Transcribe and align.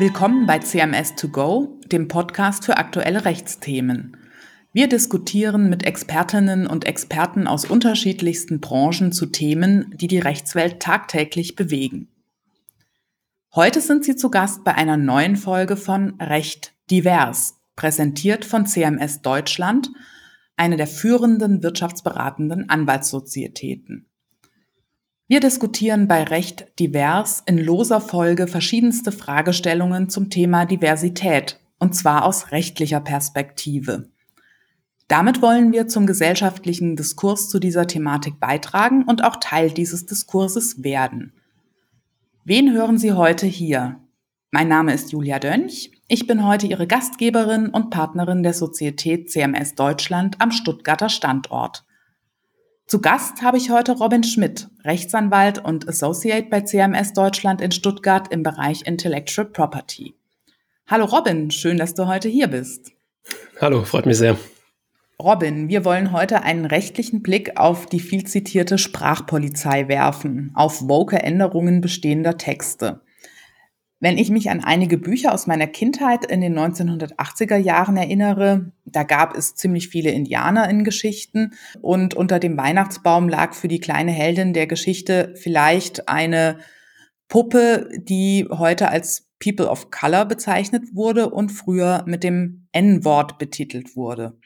Willkommen 0.00 0.46
bei 0.46 0.60
CMS 0.60 1.14
2 1.16 1.28
Go, 1.28 1.78
dem 1.92 2.08
Podcast 2.08 2.64
für 2.64 2.78
aktuelle 2.78 3.26
Rechtsthemen. 3.26 4.16
Wir 4.72 4.88
diskutieren 4.88 5.68
mit 5.68 5.84
Expertinnen 5.84 6.66
und 6.66 6.86
Experten 6.86 7.46
aus 7.46 7.66
unterschiedlichsten 7.66 8.60
Branchen 8.60 9.12
zu 9.12 9.26
Themen, 9.26 9.92
die 9.94 10.08
die 10.08 10.18
Rechtswelt 10.18 10.80
tagtäglich 10.80 11.54
bewegen. 11.54 12.08
Heute 13.54 13.82
sind 13.82 14.06
Sie 14.06 14.16
zu 14.16 14.30
Gast 14.30 14.64
bei 14.64 14.74
einer 14.74 14.96
neuen 14.96 15.36
Folge 15.36 15.76
von 15.76 16.18
Recht 16.18 16.72
divers, 16.90 17.58
präsentiert 17.76 18.46
von 18.46 18.64
CMS 18.64 19.20
Deutschland, 19.20 19.90
eine 20.56 20.78
der 20.78 20.86
führenden 20.86 21.62
wirtschaftsberatenden 21.62 22.70
Anwaltssozietäten. 22.70 24.09
Wir 25.30 25.38
diskutieren 25.38 26.08
bei 26.08 26.24
Recht 26.24 26.66
divers 26.80 27.44
in 27.46 27.56
loser 27.56 28.00
Folge 28.00 28.48
verschiedenste 28.48 29.12
Fragestellungen 29.12 30.08
zum 30.08 30.28
Thema 30.28 30.64
Diversität, 30.66 31.60
und 31.78 31.94
zwar 31.94 32.24
aus 32.24 32.50
rechtlicher 32.50 32.98
Perspektive. 32.98 34.08
Damit 35.06 35.40
wollen 35.40 35.70
wir 35.70 35.86
zum 35.86 36.08
gesellschaftlichen 36.08 36.96
Diskurs 36.96 37.48
zu 37.48 37.60
dieser 37.60 37.86
Thematik 37.86 38.40
beitragen 38.40 39.04
und 39.04 39.22
auch 39.22 39.36
Teil 39.36 39.70
dieses 39.70 40.04
Diskurses 40.04 40.82
werden. 40.82 41.32
Wen 42.42 42.72
hören 42.72 42.98
Sie 42.98 43.12
heute 43.12 43.46
hier? 43.46 44.00
Mein 44.50 44.66
Name 44.66 44.92
ist 44.92 45.12
Julia 45.12 45.38
Dönch. 45.38 45.92
Ich 46.08 46.26
bin 46.26 46.44
heute 46.44 46.66
Ihre 46.66 46.88
Gastgeberin 46.88 47.68
und 47.68 47.90
Partnerin 47.90 48.42
der 48.42 48.52
Sozietät 48.52 49.30
CMS 49.30 49.76
Deutschland 49.76 50.40
am 50.40 50.50
Stuttgarter 50.50 51.08
Standort. 51.08 51.84
Zu 52.90 53.00
Gast 53.00 53.42
habe 53.42 53.56
ich 53.56 53.70
heute 53.70 53.92
Robin 53.92 54.24
Schmidt, 54.24 54.68
Rechtsanwalt 54.82 55.64
und 55.64 55.88
Associate 55.88 56.48
bei 56.50 56.62
CMS 56.62 57.12
Deutschland 57.12 57.60
in 57.60 57.70
Stuttgart 57.70 58.26
im 58.32 58.42
Bereich 58.42 58.84
Intellectual 58.84 59.46
Property. 59.46 60.16
Hallo 60.88 61.04
Robin, 61.04 61.52
schön, 61.52 61.76
dass 61.76 61.94
du 61.94 62.08
heute 62.08 62.28
hier 62.28 62.48
bist. 62.48 62.90
Hallo, 63.60 63.84
freut 63.84 64.06
mich 64.06 64.18
sehr. 64.18 64.36
Robin, 65.22 65.68
wir 65.68 65.84
wollen 65.84 66.10
heute 66.10 66.42
einen 66.42 66.64
rechtlichen 66.64 67.22
Blick 67.22 67.60
auf 67.60 67.86
die 67.86 68.00
viel 68.00 68.26
zitierte 68.26 68.76
Sprachpolizei 68.76 69.86
werfen, 69.86 70.50
auf 70.54 70.88
woke 70.88 71.22
Änderungen 71.22 71.80
bestehender 71.80 72.38
Texte. 72.38 73.02
Wenn 74.02 74.16
ich 74.16 74.30
mich 74.30 74.48
an 74.48 74.64
einige 74.64 74.96
Bücher 74.96 75.34
aus 75.34 75.46
meiner 75.46 75.66
Kindheit 75.66 76.24
in 76.24 76.40
den 76.40 76.58
1980er 76.58 77.56
Jahren 77.56 77.98
erinnere, 77.98 78.72
da 78.86 79.02
gab 79.02 79.36
es 79.36 79.54
ziemlich 79.54 79.88
viele 79.88 80.10
Indianer 80.10 80.70
in 80.70 80.84
Geschichten 80.84 81.52
und 81.82 82.14
unter 82.14 82.38
dem 82.38 82.56
Weihnachtsbaum 82.56 83.28
lag 83.28 83.52
für 83.52 83.68
die 83.68 83.78
kleine 83.78 84.10
Heldin 84.10 84.54
der 84.54 84.66
Geschichte 84.66 85.34
vielleicht 85.36 86.08
eine 86.08 86.58
Puppe, 87.28 87.90
die 87.98 88.48
heute 88.50 88.88
als 88.88 89.28
People 89.38 89.68
of 89.68 89.90
Color 89.90 90.24
bezeichnet 90.24 90.94
wurde 90.94 91.28
und 91.28 91.50
früher 91.50 92.02
mit 92.06 92.24
dem 92.24 92.68
N-Wort 92.72 93.38
betitelt 93.38 93.96
wurde. 93.96 94.38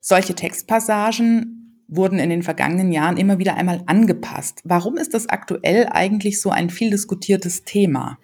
Solche 0.00 0.34
Textpassagen 0.34 1.59
wurden 1.90 2.18
in 2.18 2.30
den 2.30 2.42
vergangenen 2.42 2.92
Jahren 2.92 3.16
immer 3.16 3.38
wieder 3.38 3.56
einmal 3.56 3.82
angepasst. 3.86 4.60
Warum 4.64 4.96
ist 4.96 5.12
das 5.12 5.28
aktuell 5.28 5.88
eigentlich 5.90 6.40
so 6.40 6.50
ein 6.50 6.70
viel 6.70 6.90
diskutiertes 6.90 7.64
Thema? 7.64 8.18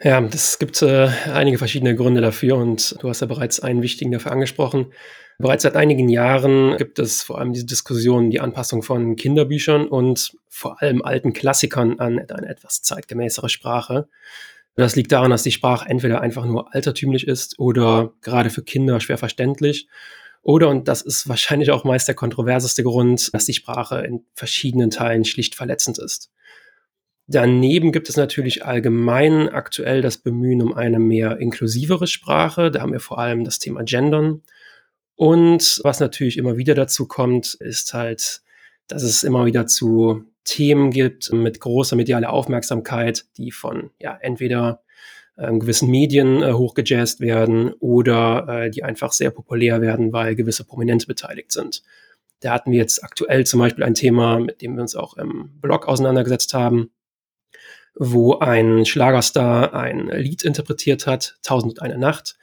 Ja, 0.00 0.22
es 0.22 0.58
gibt 0.58 0.80
äh, 0.82 1.08
einige 1.32 1.58
verschiedene 1.58 1.96
Gründe 1.96 2.20
dafür 2.20 2.56
und 2.56 2.96
du 3.00 3.08
hast 3.08 3.20
ja 3.20 3.26
bereits 3.26 3.60
einen 3.60 3.82
wichtigen 3.82 4.12
dafür 4.12 4.32
angesprochen. 4.32 4.92
Bereits 5.38 5.64
seit 5.64 5.74
einigen 5.74 6.08
Jahren 6.08 6.76
gibt 6.76 7.00
es 7.00 7.22
vor 7.22 7.38
allem 7.38 7.52
diese 7.52 7.66
Diskussion, 7.66 8.30
die 8.30 8.40
Anpassung 8.40 8.82
von 8.84 9.16
Kinderbüchern 9.16 9.88
und 9.88 10.36
vor 10.48 10.80
allem 10.80 11.02
alten 11.02 11.32
Klassikern 11.32 11.98
an 11.98 12.20
eine 12.20 12.48
etwas 12.48 12.82
zeitgemäßere 12.82 13.48
Sprache. 13.48 14.08
Das 14.76 14.94
liegt 14.94 15.10
daran, 15.10 15.30
dass 15.30 15.42
die 15.42 15.52
Sprache 15.52 15.88
entweder 15.88 16.20
einfach 16.20 16.44
nur 16.44 16.72
altertümlich 16.74 17.26
ist 17.26 17.58
oder 17.58 18.12
gerade 18.22 18.50
für 18.50 18.62
Kinder 18.62 19.00
schwer 19.00 19.18
verständlich 19.18 19.88
oder, 20.44 20.68
und 20.68 20.88
das 20.88 21.00
ist 21.00 21.26
wahrscheinlich 21.26 21.70
auch 21.70 21.84
meist 21.84 22.06
der 22.06 22.14
kontroverseste 22.14 22.82
Grund, 22.82 23.32
dass 23.32 23.46
die 23.46 23.54
Sprache 23.54 24.00
in 24.00 24.24
verschiedenen 24.34 24.90
Teilen 24.90 25.24
schlicht 25.24 25.54
verletzend 25.54 25.98
ist. 25.98 26.30
Daneben 27.26 27.92
gibt 27.92 28.10
es 28.10 28.18
natürlich 28.18 28.66
allgemein 28.66 29.48
aktuell 29.48 30.02
das 30.02 30.18
Bemühen 30.18 30.60
um 30.60 30.74
eine 30.74 30.98
mehr 30.98 31.38
inklusivere 31.38 32.06
Sprache. 32.06 32.70
Da 32.70 32.82
haben 32.82 32.92
wir 32.92 33.00
vor 33.00 33.18
allem 33.18 33.44
das 33.44 33.58
Thema 33.58 33.84
Gendern. 33.84 34.42
Und 35.16 35.80
was 35.82 36.00
natürlich 36.00 36.36
immer 36.36 36.58
wieder 36.58 36.74
dazu 36.74 37.08
kommt, 37.08 37.54
ist 37.54 37.94
halt, 37.94 38.42
dass 38.86 39.02
es 39.02 39.22
immer 39.22 39.46
wieder 39.46 39.66
zu 39.66 40.24
Themen 40.44 40.90
gibt 40.90 41.32
mit 41.32 41.58
großer 41.58 41.96
medialer 41.96 42.30
Aufmerksamkeit, 42.30 43.24
die 43.38 43.50
von 43.50 43.92
ja 43.98 44.18
entweder 44.20 44.82
ähm, 45.38 45.60
gewissen 45.60 45.90
Medien 45.90 46.42
äh, 46.42 46.52
hochgejazzt 46.52 47.20
werden 47.20 47.72
oder 47.80 48.46
äh, 48.48 48.70
die 48.70 48.84
einfach 48.84 49.12
sehr 49.12 49.30
populär 49.30 49.80
werden, 49.80 50.12
weil 50.12 50.34
gewisse 50.34 50.64
Prominente 50.64 51.06
beteiligt 51.06 51.52
sind. 51.52 51.82
Da 52.40 52.52
hatten 52.52 52.72
wir 52.72 52.78
jetzt 52.78 53.02
aktuell 53.02 53.44
zum 53.46 53.60
Beispiel 53.60 53.84
ein 53.84 53.94
Thema, 53.94 54.38
mit 54.38 54.62
dem 54.62 54.74
wir 54.74 54.82
uns 54.82 54.94
auch 54.94 55.16
im 55.16 55.50
Blog 55.60 55.88
auseinandergesetzt 55.88 56.54
haben, 56.54 56.90
wo 57.94 58.38
ein 58.38 58.84
Schlagerstar 58.84 59.72
ein 59.72 60.08
Lied 60.08 60.44
interpretiert 60.44 61.06
hat, 61.06 61.38
Tausend 61.42 61.72
und 61.72 61.82
eine 61.82 61.98
Nacht, 61.98 62.36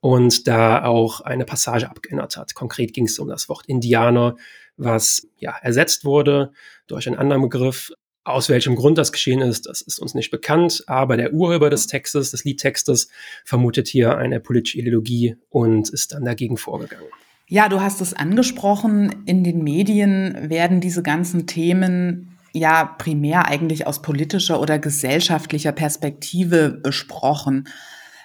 und 0.00 0.48
da 0.48 0.84
auch 0.84 1.20
eine 1.20 1.44
Passage 1.44 1.88
abgeändert 1.88 2.36
hat. 2.36 2.54
Konkret 2.54 2.94
ging 2.94 3.04
es 3.04 3.18
um 3.18 3.28
das 3.28 3.48
Wort 3.48 3.66
Indianer, 3.66 4.36
was 4.76 5.26
ja 5.36 5.54
ersetzt 5.60 6.04
wurde 6.04 6.52
durch 6.86 7.06
einen 7.06 7.18
anderen 7.18 7.42
Begriff, 7.42 7.92
aus 8.24 8.48
welchem 8.48 8.76
Grund 8.76 8.98
das 8.98 9.12
geschehen 9.12 9.40
ist, 9.40 9.66
das 9.66 9.80
ist 9.80 9.98
uns 9.98 10.14
nicht 10.14 10.30
bekannt, 10.30 10.84
aber 10.86 11.16
der 11.16 11.32
Urheber 11.32 11.70
des 11.70 11.86
Textes, 11.86 12.30
des 12.30 12.44
Liedtextes, 12.44 13.08
vermutet 13.44 13.88
hier 13.88 14.18
eine 14.18 14.40
politische 14.40 14.78
Ideologie 14.78 15.36
und 15.48 15.88
ist 15.88 16.12
dann 16.12 16.24
dagegen 16.24 16.56
vorgegangen. 16.56 17.06
Ja, 17.48 17.68
du 17.68 17.80
hast 17.80 18.00
es 18.00 18.14
angesprochen, 18.14 19.24
in 19.26 19.42
den 19.42 19.64
Medien 19.64 20.50
werden 20.50 20.80
diese 20.80 21.02
ganzen 21.02 21.46
Themen 21.46 22.36
ja 22.52 22.84
primär 22.84 23.46
eigentlich 23.46 23.86
aus 23.86 24.02
politischer 24.02 24.60
oder 24.60 24.78
gesellschaftlicher 24.78 25.72
Perspektive 25.72 26.70
besprochen. 26.70 27.68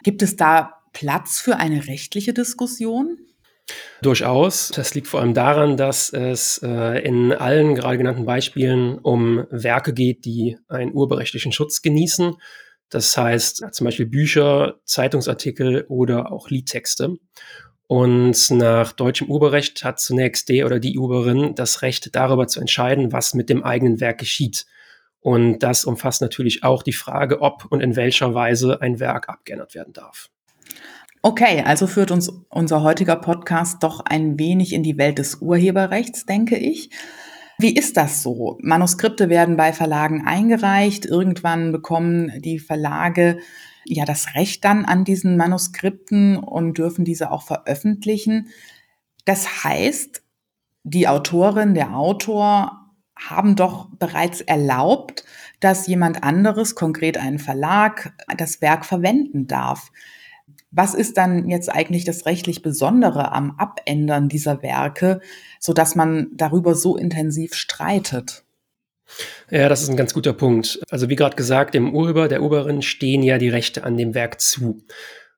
Gibt 0.04 0.22
es 0.22 0.36
da 0.36 0.82
Platz 0.94 1.40
für 1.40 1.58
eine 1.58 1.88
rechtliche 1.88 2.34
Diskussion? 2.34 3.18
Durchaus. 4.02 4.70
Das 4.70 4.94
liegt 4.94 5.08
vor 5.08 5.22
allem 5.22 5.34
daran, 5.34 5.78
dass 5.78 6.14
es 6.14 6.60
äh, 6.64 7.00
in 7.04 7.34
allen 7.34 7.76
gerade 7.76 7.98
genannten 7.98 8.26
Beispielen 8.26 9.00
um 9.00 9.48
Werke 9.50 9.94
geht, 9.94 10.26
die 10.26 10.58
einen 10.68 10.94
urheberrechtlichen 10.94 11.52
Schutz 11.52 11.82
genießen. 11.82 12.36
Das 12.90 13.18
heißt 13.18 13.66
zum 13.72 13.86
Beispiel 13.86 14.06
Bücher, 14.06 14.80
Zeitungsartikel 14.86 15.86
oder 15.88 16.32
auch 16.32 16.50
Liedtexte. 16.50 17.16
Und 17.88 18.50
nach 18.52 18.94
deutschem 18.94 19.30
Urheberrecht 19.30 19.84
hat 19.84 20.00
zunächst 20.00 20.50
der 20.50 20.66
oder 20.66 20.80
die 20.80 20.98
Urheberin 20.98 21.56
das 21.56 21.82
Recht 21.82 22.16
darüber 22.16 22.48
zu 22.48 22.60
entscheiden, 22.60 23.12
was 23.12 23.34
mit 23.34 23.50
dem 23.50 23.64
eigenen 23.64 24.00
Werk 24.00 24.20
geschieht. 24.20 24.66
Und 25.20 25.60
das 25.60 25.86
umfasst 25.86 26.22
natürlich 26.22 26.64
auch 26.64 26.84
die 26.84 26.94
Frage, 26.94 27.42
ob 27.42 27.66
und 27.70 27.82
in 27.82 27.96
welcher 27.96 28.34
Weise 28.34 28.82
ein 28.82 29.00
Werk 29.00 29.30
abgeändert 29.30 29.74
werden 29.74 29.94
darf. 29.94 30.30
Okay, 31.28 31.64
also 31.66 31.88
führt 31.88 32.12
uns 32.12 32.30
unser 32.50 32.84
heutiger 32.84 33.16
Podcast 33.16 33.82
doch 33.82 34.02
ein 34.02 34.38
wenig 34.38 34.74
in 34.74 34.84
die 34.84 35.00
Welt 35.00 35.18
des 35.18 35.42
Urheberrechts, 35.42 36.28
denke 36.28 36.56
ich. 36.56 36.92
Wie 37.58 37.74
ist 37.74 37.98
das 37.98 38.22
so? 38.22 38.60
Manuskripte 38.62 39.28
werden 39.28 39.58
bei 39.58 39.74
Verlagen 39.74 40.28
eingereicht. 40.28 41.08
Irgendwann 41.08 41.72
bekommen 41.72 42.32
die 42.42 42.60
Verlage 42.60 43.40
ja 43.86 44.06
das 44.06 44.36
Recht 44.36 44.64
dann 44.66 44.86
an 44.86 45.04
diesen 45.04 45.36
Manuskripten 45.36 46.38
und 46.38 46.78
dürfen 46.78 47.06
diese 47.06 47.32
auch 47.32 47.42
veröffentlichen. 47.42 48.50
Das 49.26 49.64
heißt, 49.64 50.22
die 50.84 51.08
Autorin, 51.08 51.74
der 51.74 51.96
Autor 51.98 52.92
haben 53.18 53.56
doch 53.56 53.90
bereits 53.98 54.42
erlaubt, 54.42 55.26
dass 55.60 55.88
jemand 55.88 56.24
anderes, 56.24 56.76
konkret 56.76 57.18
ein 57.18 57.40
Verlag, 57.40 58.14
das 58.38 58.62
Werk 58.62 58.86
verwenden 58.86 59.48
darf. 59.48 59.92
Was 60.76 60.94
ist 60.94 61.16
dann 61.16 61.48
jetzt 61.48 61.70
eigentlich 61.70 62.04
das 62.04 62.26
rechtlich 62.26 62.62
Besondere 62.62 63.32
am 63.32 63.56
Abändern 63.58 64.28
dieser 64.28 64.62
Werke, 64.62 65.22
so 65.58 65.72
dass 65.72 65.96
man 65.96 66.28
darüber 66.34 66.76
so 66.76 66.98
intensiv 66.98 67.54
streitet? 67.54 68.44
Ja, 69.50 69.70
das 69.70 69.82
ist 69.82 69.90
ein 69.90 69.96
ganz 69.96 70.14
guter 70.14 70.34
Punkt. 70.34 70.82
Also 70.90 71.08
wie 71.08 71.16
gerade 71.16 71.38
gesagt, 71.38 71.76
dem 71.76 71.96
Urheber, 71.96 72.28
der 72.28 72.42
Urheberin 72.42 72.82
stehen 72.82 73.24
ja 73.24 73.38
die 73.38 73.48
Rechte 73.48 73.86
an 73.86 73.96
dem 73.96 74.14
Werk 74.14 74.42
zu. 74.42 74.82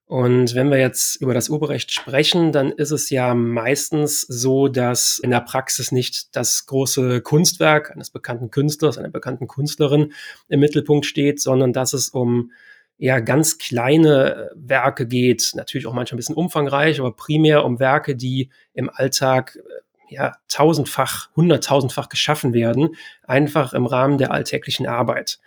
Und 0.07 0.56
wenn 0.56 0.72
wir 0.72 0.80
jetzt 0.80 1.18
über 1.18 1.36
das 1.36 1.50
Urheberrecht 1.50 1.92
sprechen, 1.92 2.51
dann 2.51 2.72
ist 2.72 2.92
es 2.92 3.12
ja 3.12 3.36
meistens 3.36 4.22
so, 4.22 4.69
dass 4.69 5.19
in 5.19 5.30
der 5.30 5.42
Praxis 5.42 5.92
nicht 5.92 6.36
das 6.36 6.66
große 6.66 7.22
Kunstwerk 7.22 7.92
eines 7.92 8.10
bekannten 8.10 8.50
Künstlers, 8.50 8.98
einer 8.98 9.10
bekannten 9.10 9.48
Künstlerin 9.48 10.13
im 10.48 10.62
Mittelpunkt 10.62 11.06
steht, 11.06 11.42
sondern 11.42 11.74
dass 11.74 11.94
es 11.94 12.10
um 12.10 12.51
eher 12.98 13.22
ganz 13.22 13.58
kleine 13.58 14.36
äh, 14.36 14.50
Werke 14.56 15.08
geht, 15.08 15.52
natürlich 15.56 15.88
auch 15.88 15.94
manchmal 15.94 16.16
ein 16.16 16.18
bisschen 16.18 16.36
umfangreich, 16.36 17.00
aber 17.00 17.16
primär 17.16 17.66
um 17.66 17.80
Werke, 17.80 18.16
die 18.16 18.50
im 18.74 18.90
Alltag 18.90 19.58
äh, 19.58 20.16
ja 20.16 20.38
tausendfach, 20.48 21.30
hunderttausendfach 21.36 22.10
geschaffen 22.10 22.54
werden, 22.54 22.96
einfach 23.24 23.74
im 23.74 23.86
Rahmen 23.86 24.18
der 24.18 24.32
alltäglichen 24.32 24.88
Arbeit. 24.88 25.40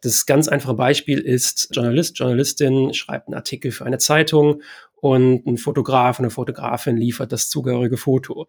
Das 0.00 0.26
ganz 0.26 0.48
einfache 0.48 0.74
Beispiel 0.74 1.18
ist, 1.18 1.70
Journalist, 1.72 2.18
Journalistin 2.18 2.92
schreibt 2.92 3.28
einen 3.28 3.34
Artikel 3.34 3.70
für 3.70 3.86
eine 3.86 3.98
Zeitung 3.98 4.62
und 4.96 5.46
ein 5.46 5.56
Fotograf, 5.56 6.18
eine 6.18 6.30
Fotografin 6.30 6.96
liefert 6.96 7.32
das 7.32 7.48
zugehörige 7.48 7.96
Foto. 7.96 8.46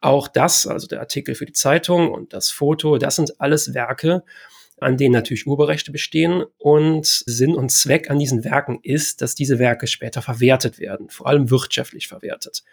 Auch 0.00 0.28
das, 0.28 0.66
also 0.66 0.86
der 0.86 1.00
Artikel 1.00 1.34
für 1.34 1.46
die 1.46 1.52
Zeitung 1.52 2.10
und 2.10 2.32
das 2.32 2.50
Foto, 2.50 2.98
das 2.98 3.16
sind 3.16 3.40
alles 3.40 3.72
Werke, 3.72 4.22
an 4.80 4.96
denen 4.96 5.12
natürlich 5.12 5.46
Urheberrechte 5.46 5.92
bestehen 5.92 6.44
und 6.58 7.06
Sinn 7.06 7.54
und 7.54 7.70
Zweck 7.70 8.10
an 8.10 8.18
diesen 8.18 8.44
Werken 8.44 8.80
ist, 8.82 9.22
dass 9.22 9.34
diese 9.34 9.58
Werke 9.58 9.86
später 9.86 10.22
verwertet 10.22 10.78
werden, 10.78 11.08
vor 11.10 11.26
allem 11.26 11.50
wirtschaftlich 11.50 12.08
verwertet. 12.08 12.64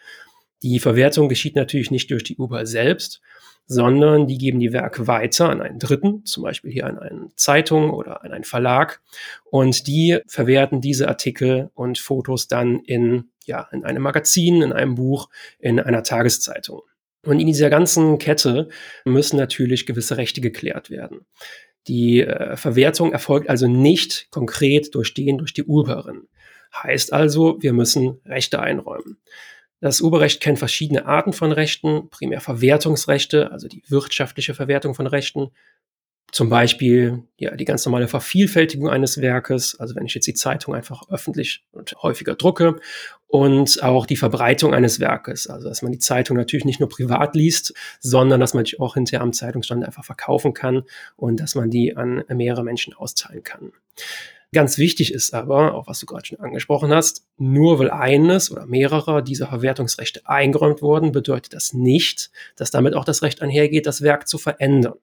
Die 0.63 0.79
Verwertung 0.79 1.29
geschieht 1.29 1.55
natürlich 1.55 1.91
nicht 1.91 2.11
durch 2.11 2.23
die 2.23 2.37
Uber 2.37 2.65
selbst, 2.65 3.21
sondern 3.65 4.27
die 4.27 4.37
geben 4.37 4.59
die 4.59 4.73
Werke 4.73 5.07
weiter 5.07 5.49
an 5.49 5.61
einen 5.61 5.79
Dritten, 5.79 6.25
zum 6.25 6.43
Beispiel 6.43 6.71
hier 6.71 6.87
an 6.87 6.99
eine 6.99 7.29
Zeitung 7.35 7.91
oder 7.91 8.23
an 8.23 8.31
einen 8.31 8.43
Verlag. 8.43 9.01
Und 9.45 9.87
die 9.87 10.19
verwerten 10.27 10.81
diese 10.81 11.07
Artikel 11.07 11.69
und 11.73 11.97
Fotos 11.97 12.47
dann 12.47 12.79
in, 12.79 13.31
ja, 13.45 13.67
in 13.71 13.85
einem 13.85 14.03
Magazin, 14.03 14.61
in 14.61 14.73
einem 14.73 14.95
Buch, 14.95 15.29
in 15.59 15.79
einer 15.79 16.03
Tageszeitung. 16.03 16.81
Und 17.25 17.39
in 17.39 17.47
dieser 17.47 17.69
ganzen 17.69 18.17
Kette 18.17 18.67
müssen 19.05 19.37
natürlich 19.37 19.85
gewisse 19.85 20.17
Rechte 20.17 20.41
geklärt 20.41 20.89
werden. 20.89 21.25
Die 21.87 22.21
äh, 22.21 22.55
Verwertung 22.57 23.11
erfolgt 23.11 23.49
also 23.49 23.67
nicht 23.67 24.27
konkret 24.29 24.93
durch 24.93 25.13
den, 25.13 25.37
durch 25.37 25.53
die 25.53 25.63
Urheberin. 25.63 26.27
Heißt 26.73 27.11
also, 27.11 27.57
wir 27.61 27.73
müssen 27.73 28.21
Rechte 28.25 28.59
einräumen. 28.59 29.17
Das 29.81 29.99
Urheberrecht 29.99 30.41
kennt 30.41 30.59
verschiedene 30.59 31.07
Arten 31.07 31.33
von 31.33 31.51
Rechten, 31.51 32.09
primär 32.09 32.39
Verwertungsrechte, 32.39 33.51
also 33.51 33.67
die 33.67 33.83
wirtschaftliche 33.87 34.53
Verwertung 34.53 34.93
von 34.93 35.07
Rechten. 35.07 35.49
Zum 36.31 36.49
Beispiel 36.49 37.23
ja, 37.37 37.55
die 37.55 37.65
ganz 37.65 37.85
normale 37.85 38.07
Vervielfältigung 38.07 38.89
eines 38.89 39.19
Werkes, 39.19 39.77
also 39.79 39.95
wenn 39.95 40.05
ich 40.05 40.13
jetzt 40.13 40.27
die 40.27 40.33
Zeitung 40.33 40.73
einfach 40.73 41.09
öffentlich 41.09 41.65
und 41.71 41.93
häufiger 42.01 42.35
drucke 42.35 42.79
und 43.27 43.83
auch 43.83 44.05
die 44.05 44.15
Verbreitung 44.15 44.73
eines 44.73 44.99
Werkes, 44.99 45.47
also 45.47 45.67
dass 45.67 45.81
man 45.81 45.91
die 45.91 45.99
Zeitung 45.99 46.37
natürlich 46.37 46.65
nicht 46.65 46.79
nur 46.79 46.87
privat 46.89 47.35
liest, 47.35 47.73
sondern 47.99 48.39
dass 48.39 48.53
man 48.53 48.63
die 48.63 48.79
auch 48.79 48.93
hinterher 48.93 49.21
am 49.21 49.33
Zeitungsstand 49.33 49.83
einfach 49.83 50.05
verkaufen 50.05 50.53
kann 50.53 50.83
und 51.17 51.39
dass 51.39 51.55
man 51.55 51.69
die 51.69 51.97
an 51.97 52.23
mehrere 52.29 52.63
Menschen 52.63 52.93
austeilen 52.93 53.43
kann. 53.43 53.73
Ganz 54.53 54.77
wichtig 54.77 55.13
ist 55.13 55.33
aber, 55.33 55.73
auch 55.73 55.87
was 55.87 55.99
du 55.99 56.05
gerade 56.05 56.25
schon 56.25 56.39
angesprochen 56.41 56.93
hast, 56.93 57.25
nur 57.37 57.79
weil 57.79 57.89
eines 57.89 58.51
oder 58.51 58.65
mehrere 58.65 59.23
dieser 59.23 59.47
Verwertungsrechte 59.47 60.21
eingeräumt 60.25 60.81
wurden, 60.81 61.13
bedeutet 61.13 61.53
das 61.53 61.73
nicht, 61.73 62.31
dass 62.57 62.69
damit 62.69 62.93
auch 62.93 63.05
das 63.05 63.21
Recht 63.21 63.41
einhergeht, 63.41 63.85
das 63.85 64.01
Werk 64.01 64.27
zu 64.27 64.37
verändern. 64.37 64.95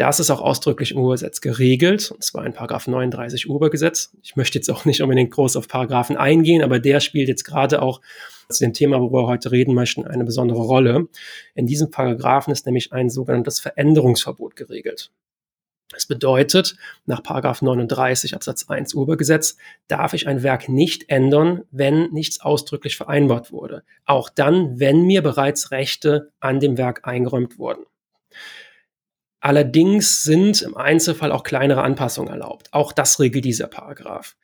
Das 0.00 0.18
ist 0.18 0.30
auch 0.30 0.40
ausdrücklich 0.40 0.92
im 0.92 0.98
Urgesetz 0.98 1.42
geregelt, 1.42 2.10
und 2.10 2.24
zwar 2.24 2.46
in 2.46 2.54
Paragraph 2.54 2.86
39 2.86 3.50
Urgesetz. 3.50 4.16
Ich 4.22 4.34
möchte 4.34 4.56
jetzt 4.56 4.70
auch 4.70 4.86
nicht 4.86 5.02
unbedingt 5.02 5.30
groß 5.30 5.56
auf 5.56 5.68
Paragraphen 5.68 6.16
eingehen, 6.16 6.62
aber 6.62 6.78
der 6.78 7.00
spielt 7.00 7.28
jetzt 7.28 7.44
gerade 7.44 7.82
auch 7.82 8.00
zu 8.48 8.64
dem 8.64 8.72
Thema, 8.72 8.98
worüber 8.98 9.24
wir 9.24 9.26
heute 9.26 9.50
reden 9.52 9.74
möchten, 9.74 10.06
eine 10.06 10.24
besondere 10.24 10.60
Rolle. 10.60 11.08
In 11.54 11.66
diesem 11.66 11.90
Paragraphen 11.90 12.50
ist 12.50 12.64
nämlich 12.64 12.94
ein 12.94 13.10
sogenanntes 13.10 13.60
Veränderungsverbot 13.60 14.56
geregelt. 14.56 15.12
Das 15.90 16.06
bedeutet, 16.06 16.76
nach 17.04 17.20
39 17.22 18.34
Absatz 18.34 18.70
1 18.70 18.94
Urhebergesetz 18.94 19.58
darf 19.86 20.14
ich 20.14 20.26
ein 20.26 20.42
Werk 20.42 20.70
nicht 20.70 21.10
ändern, 21.10 21.64
wenn 21.72 22.10
nichts 22.10 22.40
ausdrücklich 22.40 22.96
vereinbart 22.96 23.52
wurde. 23.52 23.82
Auch 24.06 24.30
dann, 24.30 24.80
wenn 24.80 25.02
mir 25.02 25.20
bereits 25.20 25.72
Rechte 25.72 26.32
an 26.40 26.58
dem 26.58 26.78
Werk 26.78 27.06
eingeräumt 27.06 27.58
wurden. 27.58 27.84
Allerdings 29.40 30.22
sind 30.22 30.60
im 30.60 30.76
Einzelfall 30.76 31.32
auch 31.32 31.42
kleinere 31.42 31.82
Anpassungen 31.82 32.30
erlaubt. 32.30 32.68
Auch 32.72 32.92
das 32.92 33.18
regelt 33.18 33.46
dieser 33.46 33.68
Paragraph. 33.68 34.36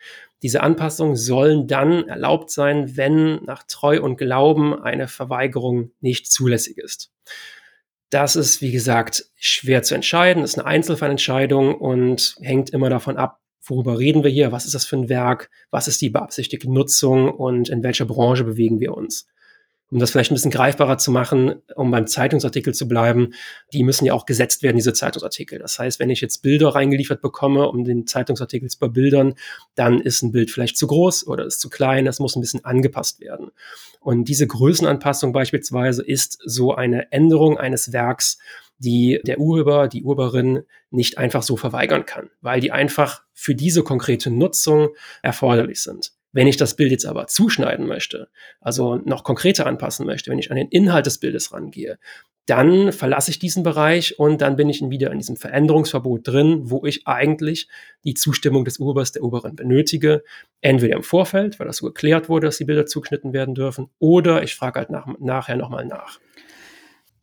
Diese 0.43 0.63
Anpassungen 0.63 1.17
sollen 1.17 1.67
dann 1.67 2.09
erlaubt 2.09 2.51
sein, 2.51 2.97
wenn 2.97 3.45
nach 3.45 3.65
Treu 3.65 4.01
und 4.01 4.17
Glauben 4.17 4.75
eine 4.75 5.07
Verweigerung 5.07 5.91
nicht 6.01 6.31
zulässig 6.33 6.79
ist. 6.79 7.13
Das 8.11 8.37
ist, 8.37 8.63
wie 8.63 8.73
gesagt, 8.73 9.27
schwer 9.35 9.83
zu 9.83 9.95
entscheiden, 9.95 10.43
das 10.43 10.53
ist 10.53 10.59
eine 10.59 10.69
Einzelfallentscheidung 10.69 11.75
und 11.75 12.37
hängt 12.41 12.71
immer 12.71 12.89
davon 12.89 13.17
ab, 13.17 13.41
worüber 13.61 13.99
reden 13.99 14.23
wir 14.23 14.31
hier, 14.31 14.53
was 14.53 14.65
ist 14.65 14.75
das 14.75 14.87
für 14.87 14.97
ein 14.97 15.09
Werk, 15.09 15.51
was 15.71 15.89
ist 15.89 16.01
die 16.01 16.11
beabsichtigte 16.11 16.73
Nutzung 16.73 17.29
und 17.29 17.69
in 17.69 17.83
welcher 17.83 18.05
Branche 18.05 18.45
bewegen 18.45 18.81
wir 18.81 18.95
uns 18.95 19.27
um 19.91 20.01
das 20.01 20.11
vielleicht 20.11 20.33
ein 20.33 20.35
bisschen 20.35 20.51
greifbarer 20.51 20.99
zu 20.99 21.13
machen, 21.13 21.63
um 21.77 21.91
beim 21.91 22.07
Zeitungsartikel 22.07 22.75
zu 22.75 22.89
bleiben, 22.89 23.35
die 23.73 23.85
müssen 23.85 24.05
ja 24.05 24.15
auch 24.15 24.27
gesetzt 24.27 24.63
werden, 24.63 24.77
diese 24.77 24.93
Zeitungsartikel. 24.93 25.59
Das 25.59 25.79
heißt, 25.79 26.01
wenn 26.01 26.11
ich 26.11 26.21
jetzt 26.21 26.43
Bilder 26.43 26.75
reingeliefert 26.75 27.23
bekomme, 27.23 27.69
um 27.69 27.85
den 27.85 28.07
Zeitungsartikel 28.07 28.69
zu 28.69 28.79
bebildern, 28.81 29.35
dann 29.77 30.01
ist 30.01 30.23
ein 30.23 30.33
Bild 30.33 30.51
vielleicht 30.51 30.77
zu 30.77 30.89
groß 30.89 31.27
oder 31.29 31.47
ist 31.47 31.61
zu 31.61 31.71
klein, 31.71 32.05
das 32.05 32.19
muss 32.19 32.35
ein 32.35 32.41
bisschen 32.41 32.65
angepasst 32.65 33.21
werden. 33.21 33.53
Und 34.01 34.25
diese 34.25 34.47
Größenanpassung 34.47 35.33
beispielsweise 35.33 36.03
ist 36.03 36.39
so 36.45 36.75
eine 36.75 37.13
Änderung 37.13 37.57
eines 37.57 37.93
Werks, 37.93 38.39
die 38.79 39.21
der 39.25 39.39
Urheber, 39.39 39.89
die 39.89 40.03
Urheberin 40.03 40.65
nicht 40.91 41.19
einfach 41.19 41.43
so 41.43 41.57
verweigern 41.57 42.07
kann, 42.07 42.31
weil 42.41 42.61
die 42.61 42.73
einfach 42.73 43.23
für 43.33 43.55
diese 43.55 43.83
konkrete 43.83 44.31
Nutzung 44.31 44.91
erforderlich 45.23 45.83
sind. 45.83 46.13
Wenn 46.37 46.49
ich 46.49 46.59
das 46.59 46.77
Bild 46.77 46.91
jetzt 46.91 47.07
aber 47.07 47.29
zuschneiden 47.29 47.87
möchte, 47.87 48.29
also 48.61 48.97
noch 48.97 49.25
konkreter 49.25 49.65
anpassen 49.65 50.05
möchte, 50.05 50.31
wenn 50.31 50.39
ich 50.39 50.51
an 50.51 50.59
den 50.59 50.69
Inhalt 50.69 51.07
des 51.07 51.17
Bildes 51.17 51.51
rangehe, 51.51 51.99
dann 52.45 52.93
verlasse 52.93 53.31
ich 53.31 53.39
diesen 53.39 53.63
Bereich 53.63 54.19
und 54.19 54.43
dann 54.43 54.57
bin 54.57 54.69
ich 54.69 54.83
wieder 54.83 55.11
in 55.13 55.19
diesem 55.19 55.37
Veränderungsverbot 55.37 56.29
drin, 56.29 56.69
wo 56.69 56.85
ich 56.85 57.07
eigentlich 57.07 57.69
die 58.05 58.13
Zustimmung 58.13 58.67
des 58.67 58.79
Urhebers, 58.79 59.13
der 59.13 59.23
Urheberin 59.23 59.57
benötige. 59.57 60.25
Entweder 60.61 60.97
im 60.97 61.03
Vorfeld, 61.03 61.59
weil 61.59 61.69
das 61.69 61.79
so 61.79 61.87
geklärt 61.87 62.29
wurde, 62.29 62.49
dass 62.49 62.59
die 62.59 62.67
Bilder 62.67 62.85
zugeschnitten 62.85 63.33
werden 63.33 63.55
dürfen, 63.55 63.89
oder 63.99 64.43
ich 64.43 64.55
frage 64.55 64.81
halt 64.81 64.91
nach, 64.91 65.07
nachher 65.19 65.57
nochmal 65.57 65.87
nach. 65.87 66.21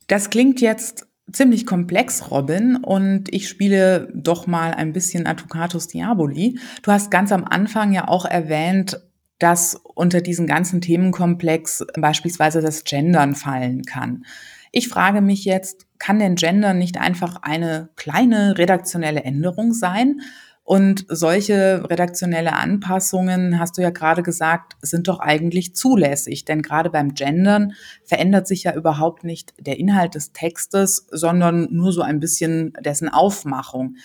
Das 0.08 0.32
klingt 0.32 0.60
jetzt 0.60 1.06
ziemlich 1.32 1.66
komplex, 1.66 2.30
Robin, 2.32 2.78
und 2.78 3.34
ich 3.34 3.48
spiele 3.48 4.10
doch 4.14 4.48
mal 4.48 4.74
ein 4.74 4.94
bisschen 4.94 5.26
Advocatus 5.26 5.88
Diaboli. 5.88 6.60
Du 6.82 6.92
hast 6.92 7.12
ganz 7.12 7.32
am 7.32 7.44
Anfang 7.46 7.94
ja 7.94 8.08
auch 8.08 8.26
erwähnt, 8.26 9.02
dass 9.40 9.76
unter 9.96 10.22
diesen 10.22 10.48
ganzen 10.48 10.82
Themenkomplex 10.82 11.86
beispielsweise 12.00 12.62
das 12.62 12.84
Gendern 12.84 13.36
fallen 13.36 13.84
kann. 13.84 14.26
Ich 14.72 14.88
frage 14.88 15.22
mich 15.22 15.46
jetzt, 15.46 15.86
kann 16.00 16.20
denn 16.20 16.36
Gendern 16.36 16.78
nicht 16.78 16.98
einfach 16.98 17.38
eine 17.44 17.90
kleine 17.96 18.58
redaktionelle 18.58 19.24
Änderung 19.24 19.74
sein? 19.74 20.22
Und 20.66 21.06
solche 21.10 21.84
redaktionelle 21.90 22.54
Anpassungen, 22.54 23.60
hast 23.60 23.78
du 23.78 23.82
ja 23.82 23.90
gerade 23.90 24.24
gesagt, 24.24 24.78
sind 24.82 25.10
doch 25.10 25.20
eigentlich 25.20 25.76
zulässig. 25.76 26.46
Denn 26.46 26.62
gerade 26.62 26.90
beim 26.90 27.14
Gendern 27.14 27.74
verändert 28.06 28.48
sich 28.48 28.64
ja 28.64 28.74
überhaupt 28.74 29.26
nicht 29.26 29.54
der 29.60 29.78
Inhalt 29.78 30.16
des 30.16 30.32
Textes, 30.32 31.06
sondern 31.12 31.68
nur 31.72 31.92
so 31.92 32.02
ein 32.02 32.22
bisschen 32.22 32.74
dessen 32.80 33.10
Aufmachung. 33.10 33.98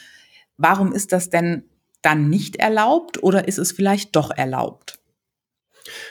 Warum 0.56 0.92
ist 0.92 1.12
das 1.12 1.30
denn 1.30 1.62
dann 2.02 2.28
nicht 2.28 2.56
erlaubt 2.56 3.22
oder 3.22 3.46
ist 3.46 3.58
es 3.58 3.70
vielleicht 3.70 4.16
doch 4.16 4.30
erlaubt? 4.30 4.97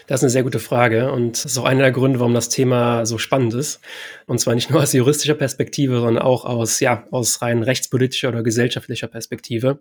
Das 0.07 0.19
ist 0.19 0.23
eine 0.23 0.29
sehr 0.29 0.43
gute 0.43 0.59
Frage 0.59 1.11
und 1.11 1.43
das 1.43 1.45
ist 1.45 1.57
auch 1.57 1.65
einer 1.65 1.81
der 1.81 1.91
Gründe, 1.91 2.19
warum 2.19 2.33
das 2.33 2.49
Thema 2.49 3.05
so 3.05 3.17
spannend 3.17 3.53
ist. 3.53 3.79
Und 4.25 4.39
zwar 4.39 4.55
nicht 4.55 4.69
nur 4.69 4.81
aus 4.81 4.93
juristischer 4.93 5.35
Perspektive, 5.35 5.99
sondern 5.99 6.23
auch 6.23 6.45
aus, 6.45 6.79
ja, 6.79 7.05
aus 7.11 7.41
rein 7.41 7.63
rechtspolitischer 7.63 8.29
oder 8.29 8.43
gesellschaftlicher 8.43 9.07
Perspektive. 9.07 9.79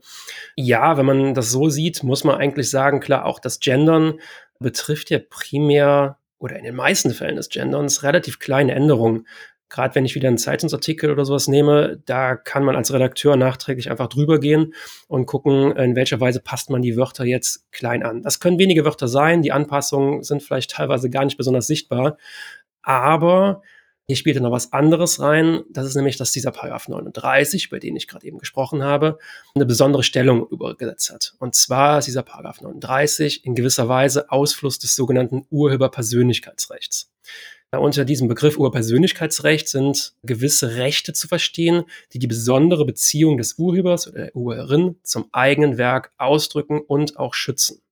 Ja, 0.56 0.96
wenn 0.96 1.06
man 1.06 1.34
das 1.34 1.50
so 1.50 1.68
sieht, 1.68 2.02
muss 2.02 2.24
man 2.24 2.36
eigentlich 2.36 2.70
sagen, 2.70 3.00
klar, 3.00 3.24
auch 3.24 3.38
das 3.38 3.60
Gendern 3.60 4.20
betrifft 4.58 5.10
ja 5.10 5.18
primär 5.18 6.18
oder 6.38 6.56
in 6.56 6.64
den 6.64 6.74
meisten 6.74 7.12
Fällen 7.12 7.36
des 7.36 7.48
Genderns 7.48 8.02
relativ 8.02 8.38
kleine 8.38 8.74
Änderungen 8.74 9.26
gerade 9.68 9.94
wenn 9.94 10.04
ich 10.04 10.14
wieder 10.14 10.28
einen 10.28 10.38
Zeitungsartikel 10.38 11.10
oder 11.10 11.24
sowas 11.24 11.48
nehme, 11.48 12.00
da 12.06 12.36
kann 12.36 12.64
man 12.64 12.76
als 12.76 12.92
Redakteur 12.92 13.36
nachträglich 13.36 13.90
einfach 13.90 14.08
drüber 14.08 14.38
gehen 14.38 14.74
und 15.08 15.26
gucken, 15.26 15.76
in 15.76 15.96
welcher 15.96 16.20
Weise 16.20 16.40
passt 16.40 16.70
man 16.70 16.82
die 16.82 16.96
Wörter 16.96 17.24
jetzt 17.24 17.70
klein 17.72 18.02
an. 18.02 18.22
Das 18.22 18.40
können 18.40 18.58
wenige 18.58 18.84
Wörter 18.84 19.08
sein, 19.08 19.42
die 19.42 19.52
Anpassungen 19.52 20.22
sind 20.22 20.42
vielleicht 20.42 20.70
teilweise 20.70 21.10
gar 21.10 21.24
nicht 21.24 21.36
besonders 21.36 21.66
sichtbar, 21.66 22.16
aber 22.82 23.62
hier 24.08 24.14
spielt 24.16 24.40
noch 24.40 24.52
was 24.52 24.72
anderes 24.72 25.20
rein. 25.20 25.64
Das 25.68 25.84
ist 25.84 25.96
nämlich, 25.96 26.16
dass 26.16 26.30
dieser 26.30 26.52
Paragraph 26.52 26.86
39, 26.86 27.70
bei 27.70 27.80
dem 27.80 27.96
ich 27.96 28.06
gerade 28.06 28.24
eben 28.24 28.38
gesprochen 28.38 28.84
habe, 28.84 29.18
eine 29.56 29.66
besondere 29.66 30.04
Stellung 30.04 30.46
übergesetzt 30.48 31.10
hat. 31.10 31.34
Und 31.40 31.56
zwar 31.56 31.98
ist 31.98 32.06
dieser 32.06 32.22
Paragraph 32.22 32.60
39 32.60 33.44
in 33.44 33.56
gewisser 33.56 33.88
Weise 33.88 34.30
Ausfluss 34.30 34.78
des 34.78 34.94
sogenannten 34.94 35.44
Urheberpersönlichkeitsrechts. 35.50 37.10
Unter 37.72 38.04
diesem 38.04 38.28
Begriff 38.28 38.58
Urpersönlichkeitsrecht 38.58 39.68
sind 39.68 40.14
gewisse 40.22 40.76
Rechte 40.76 41.12
zu 41.12 41.28
verstehen, 41.28 41.84
die 42.12 42.18
die 42.18 42.26
besondere 42.26 42.84
Beziehung 42.84 43.38
des 43.38 43.58
Urhebers 43.58 44.08
oder 44.08 44.24
der 44.24 44.36
Urheberin 44.36 44.96
zum 45.02 45.28
eigenen 45.32 45.76
Werk 45.76 46.12
ausdrücken 46.16 46.80
und 46.80 47.18
auch 47.18 47.34
schützen. 47.34 47.82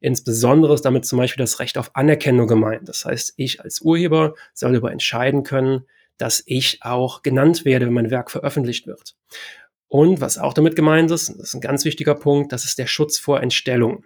Insbesondere 0.00 0.72
ist 0.74 0.84
damit 0.84 1.04
zum 1.04 1.18
Beispiel 1.18 1.42
das 1.42 1.58
Recht 1.58 1.76
auf 1.76 1.94
Anerkennung 1.94 2.46
gemeint. 2.46 2.88
Das 2.88 3.04
heißt, 3.04 3.34
ich 3.36 3.60
als 3.60 3.82
Urheber 3.82 4.34
soll 4.54 4.72
darüber 4.72 4.92
entscheiden 4.92 5.42
können, 5.42 5.86
dass 6.16 6.42
ich 6.46 6.82
auch 6.82 7.22
genannt 7.22 7.64
werde, 7.64 7.86
wenn 7.86 7.92
mein 7.92 8.10
Werk 8.10 8.30
veröffentlicht 8.30 8.86
wird. 8.86 9.14
Und 9.88 10.20
was 10.20 10.38
auch 10.38 10.54
damit 10.54 10.76
gemeint 10.76 11.10
ist, 11.10 11.28
das 11.28 11.36
ist 11.36 11.54
ein 11.54 11.60
ganz 11.60 11.84
wichtiger 11.84 12.14
Punkt, 12.14 12.52
das 12.52 12.64
ist 12.64 12.78
der 12.78 12.86
Schutz 12.86 13.18
vor 13.18 13.42
Entstellung. 13.42 14.04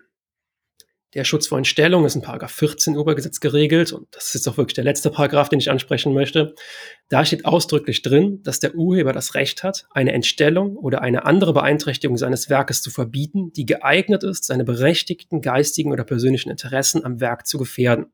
Der 1.15 1.23
Schutz 1.23 1.47
vor 1.47 1.59
Entstellung 1.59 2.05
ist 2.05 2.17
in 2.17 2.23
Paragraph 2.23 2.51
14 2.51 2.97
Urhebergesetz 2.97 3.39
geregelt 3.39 3.93
und 3.93 4.09
das 4.11 4.35
ist 4.35 4.49
auch 4.49 4.57
wirklich 4.57 4.75
der 4.75 4.83
letzte 4.83 5.11
Paragraph, 5.11 5.49
den 5.49 5.61
ich 5.61 5.71
ansprechen 5.71 6.13
möchte. 6.13 6.55
Da 7.09 7.25
steht 7.25 7.45
ausdrücklich 7.45 8.03
drin, 8.03 8.41
dass 8.43 8.59
der 8.59 8.75
Urheber 8.75 9.13
das 9.13 9.35
Recht 9.35 9.63
hat, 9.63 9.87
eine 9.91 10.13
Entstellung 10.13 10.77
oder 10.77 11.03
eine 11.03 11.25
andere 11.25 11.53
Beeinträchtigung 11.53 12.17
seines 12.17 12.51
Werkes 12.51 12.83
zu 12.83 12.91
verbieten, 12.91 13.53
die 13.53 13.65
geeignet 13.65 14.25
ist, 14.25 14.45
seine 14.45 14.65
berechtigten 14.65 15.41
geistigen 15.41 15.93
oder 15.93 16.03
persönlichen 16.03 16.51
Interessen 16.51 17.05
am 17.05 17.21
Werk 17.21 17.47
zu 17.47 17.59
gefährden. 17.59 18.07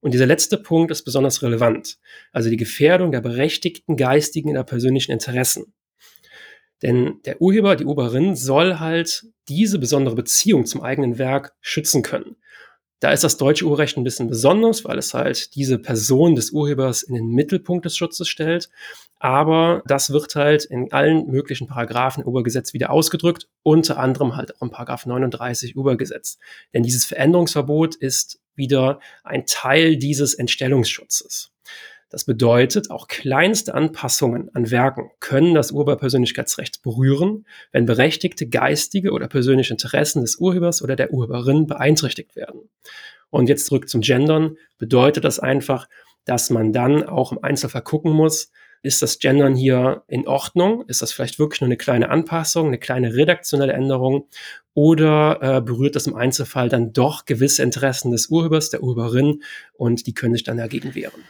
Und 0.00 0.12
dieser 0.12 0.26
letzte 0.26 0.58
Punkt 0.58 0.90
ist 0.90 1.04
besonders 1.04 1.42
relevant, 1.42 1.96
also 2.32 2.50
die 2.50 2.58
Gefährdung 2.58 3.12
der 3.12 3.22
berechtigten 3.22 3.96
geistigen 3.96 4.50
oder 4.50 4.62
persönlichen 4.62 5.10
Interessen. 5.10 5.72
Denn 6.82 7.20
der 7.24 7.40
Urheber, 7.40 7.76
die 7.76 7.84
Urheberin 7.84 8.34
soll 8.36 8.78
halt 8.78 9.26
diese 9.48 9.78
besondere 9.78 10.14
Beziehung 10.14 10.66
zum 10.66 10.82
eigenen 10.82 11.18
Werk 11.18 11.54
schützen 11.60 12.02
können. 12.02 12.36
Da 13.00 13.12
ist 13.12 13.24
das 13.24 13.36
deutsche 13.36 13.66
Urheberrecht 13.66 13.98
ein 13.98 14.04
bisschen 14.04 14.28
besonders, 14.28 14.84
weil 14.86 14.96
es 14.96 15.12
halt 15.12 15.54
diese 15.54 15.78
Person 15.78 16.34
des 16.34 16.50
Urhebers 16.50 17.02
in 17.02 17.14
den 17.14 17.28
Mittelpunkt 17.28 17.84
des 17.84 17.94
Schutzes 17.96 18.26
stellt. 18.26 18.70
Aber 19.18 19.82
das 19.86 20.10
wird 20.10 20.34
halt 20.34 20.64
in 20.64 20.92
allen 20.92 21.26
möglichen 21.26 21.66
Paragraphen 21.66 22.22
im 22.22 22.28
Urhebergesetz 22.28 22.72
wieder 22.72 22.90
ausgedrückt, 22.90 23.48
unter 23.62 23.98
anderem 23.98 24.36
halt 24.36 24.56
auch 24.56 24.62
im 24.62 24.70
Paragraph 24.70 25.04
39 25.04 25.76
Urhebergesetz. 25.76 26.38
Denn 26.72 26.82
dieses 26.82 27.04
Veränderungsverbot 27.04 27.96
ist 27.96 28.40
wieder 28.54 29.00
ein 29.24 29.44
Teil 29.46 29.96
dieses 29.96 30.32
Entstellungsschutzes. 30.32 31.52
Das 32.08 32.24
bedeutet, 32.24 32.90
auch 32.90 33.08
kleinste 33.08 33.74
Anpassungen 33.74 34.48
an 34.54 34.70
Werken 34.70 35.10
können 35.18 35.54
das 35.54 35.72
Urheberpersönlichkeitsrecht 35.72 36.82
berühren, 36.82 37.46
wenn 37.72 37.84
berechtigte 37.84 38.48
geistige 38.48 39.10
oder 39.10 39.26
persönliche 39.26 39.74
Interessen 39.74 40.22
des 40.22 40.36
Urhebers 40.36 40.82
oder 40.82 40.94
der 40.94 41.12
Urheberin 41.12 41.66
beeinträchtigt 41.66 42.36
werden. 42.36 42.70
Und 43.30 43.48
jetzt 43.48 43.66
zurück 43.66 43.88
zum 43.88 44.02
Gendern, 44.02 44.56
bedeutet 44.78 45.24
das 45.24 45.40
einfach, 45.40 45.88
dass 46.24 46.50
man 46.50 46.72
dann 46.72 47.02
auch 47.04 47.32
im 47.32 47.42
Einzelfall 47.42 47.82
gucken 47.82 48.12
muss, 48.12 48.50
ist 48.82 49.02
das 49.02 49.18
Gendern 49.18 49.56
hier 49.56 50.04
in 50.06 50.28
Ordnung? 50.28 50.84
Ist 50.86 51.02
das 51.02 51.10
vielleicht 51.12 51.40
wirklich 51.40 51.60
nur 51.60 51.66
eine 51.66 51.76
kleine 51.76 52.08
Anpassung, 52.08 52.68
eine 52.68 52.78
kleine 52.78 53.14
redaktionelle 53.14 53.72
Änderung? 53.72 54.28
Oder 54.74 55.38
äh, 55.42 55.60
berührt 55.60 55.96
das 55.96 56.06
im 56.06 56.14
Einzelfall 56.14 56.68
dann 56.68 56.92
doch 56.92 57.24
gewisse 57.24 57.64
Interessen 57.64 58.12
des 58.12 58.28
Urhebers, 58.28 58.70
der 58.70 58.84
Urheberin 58.84 59.42
und 59.72 60.06
die 60.06 60.14
können 60.14 60.34
sich 60.34 60.44
dann 60.44 60.58
dagegen 60.58 60.94
wehren? 60.94 61.24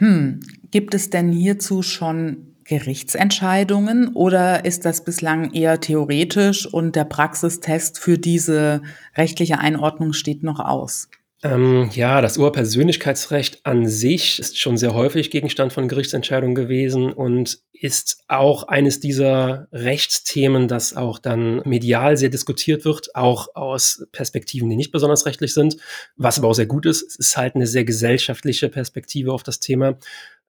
Hm, 0.00 0.40
gibt 0.70 0.94
es 0.94 1.10
denn 1.10 1.30
hierzu 1.30 1.82
schon 1.82 2.54
Gerichtsentscheidungen 2.64 4.14
oder 4.14 4.64
ist 4.64 4.86
das 4.86 5.04
bislang 5.04 5.52
eher 5.52 5.78
theoretisch 5.78 6.66
und 6.66 6.96
der 6.96 7.04
Praxistest 7.04 7.98
für 7.98 8.16
diese 8.16 8.80
rechtliche 9.14 9.58
Einordnung 9.58 10.14
steht 10.14 10.42
noch 10.42 10.58
aus? 10.58 11.10
Ähm, 11.42 11.88
ja, 11.94 12.20
das 12.20 12.36
Urpersönlichkeitsrecht 12.36 13.64
an 13.64 13.86
sich 13.86 14.38
ist 14.38 14.58
schon 14.58 14.76
sehr 14.76 14.92
häufig 14.92 15.30
Gegenstand 15.30 15.72
von 15.72 15.88
Gerichtsentscheidungen 15.88 16.54
gewesen 16.54 17.14
und 17.14 17.60
ist 17.72 18.24
auch 18.28 18.64
eines 18.64 19.00
dieser 19.00 19.66
Rechtsthemen, 19.72 20.68
das 20.68 20.94
auch 20.94 21.18
dann 21.18 21.62
medial 21.64 22.18
sehr 22.18 22.28
diskutiert 22.28 22.84
wird, 22.84 23.14
auch 23.14 23.54
aus 23.54 24.06
Perspektiven, 24.12 24.68
die 24.68 24.76
nicht 24.76 24.92
besonders 24.92 25.24
rechtlich 25.24 25.54
sind, 25.54 25.78
was 26.16 26.38
aber 26.38 26.48
auch 26.48 26.54
sehr 26.54 26.66
gut 26.66 26.84
ist. 26.84 27.04
Es 27.04 27.16
ist 27.16 27.36
halt 27.38 27.54
eine 27.54 27.66
sehr 27.66 27.84
gesellschaftliche 27.84 28.68
Perspektive 28.68 29.32
auf 29.32 29.42
das 29.42 29.60
Thema 29.60 29.98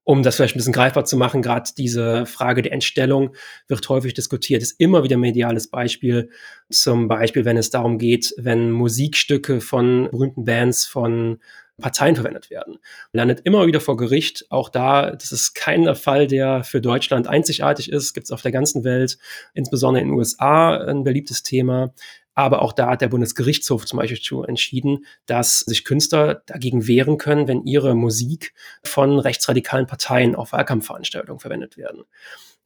um 0.04 0.24
das 0.24 0.36
vielleicht 0.36 0.56
ein 0.56 0.60
bisschen 0.60 0.74
greifbar 0.74 1.06
zu 1.06 1.16
machen, 1.16 1.42
gerade 1.42 1.70
diese 1.78 2.26
Frage 2.26 2.62
der 2.62 2.74
Entstellung 2.74 3.36
wird 3.68 3.88
häufig 3.88 4.14
diskutiert, 4.14 4.62
ist 4.62 4.80
immer 4.80 5.04
wieder 5.04 5.18
ein 5.18 5.22
mediales 5.22 5.70
Beispiel. 5.70 6.30
Zum 6.70 7.08
Beispiel, 7.08 7.46
wenn 7.46 7.58
es 7.58 7.70
darum 7.70 7.98
geht, 7.98 8.34
wenn 8.38 8.72
Musikstücke 8.72 9.62
von 9.62 10.10
berühmten 10.12 10.46
Bands 10.46 10.86
von 10.86 11.40
Parteien 11.82 12.16
verwendet 12.16 12.50
werden. 12.50 12.78
Landet 13.12 13.42
immer 13.44 13.68
wieder 13.68 13.82
vor 13.82 13.98
Gericht. 13.98 14.46
Auch 14.50 14.70
da, 14.70 15.12
das 15.12 15.32
ist 15.32 15.54
kein 15.54 15.94
Fall, 15.96 16.28
der 16.28 16.64
für 16.64 16.82
Deutschland 16.82 17.28
einzigartig 17.28 17.92
ist, 17.92 18.14
gibt 18.14 18.26
es 18.26 18.32
auf 18.32 18.42
der 18.42 18.52
ganzen 18.52 18.84
Welt, 18.84 19.18
insbesondere 19.54 20.02
in 20.02 20.10
den 20.10 20.18
USA 20.18 20.78
ein 20.78 21.04
beliebtes 21.04 21.44
Thema. 21.44 21.94
Aber 22.34 22.62
auch 22.62 22.72
da 22.72 22.92
hat 22.92 23.02
der 23.02 23.10
Bundesgerichtshof 23.10 23.86
zum 23.86 24.00
Beispiel 24.00 24.22
zu 24.22 24.44
entschieden, 24.44 25.06
dass 25.26 25.60
sich 25.60 25.84
Künstler 25.84 26.44
dagegen 26.46 26.88
wehren 26.88 27.18
können, 27.18 27.48
wenn 27.48 27.66
ihre 27.66 27.94
Musik 27.94 28.54
von 28.84 29.20
rechtsradikalen 29.20 29.86
Parteien 29.86 30.36
auf 30.36 30.54
Wahlkampfveranstaltungen 30.54 31.40
verwendet 31.40 31.76
werden. 31.78 32.04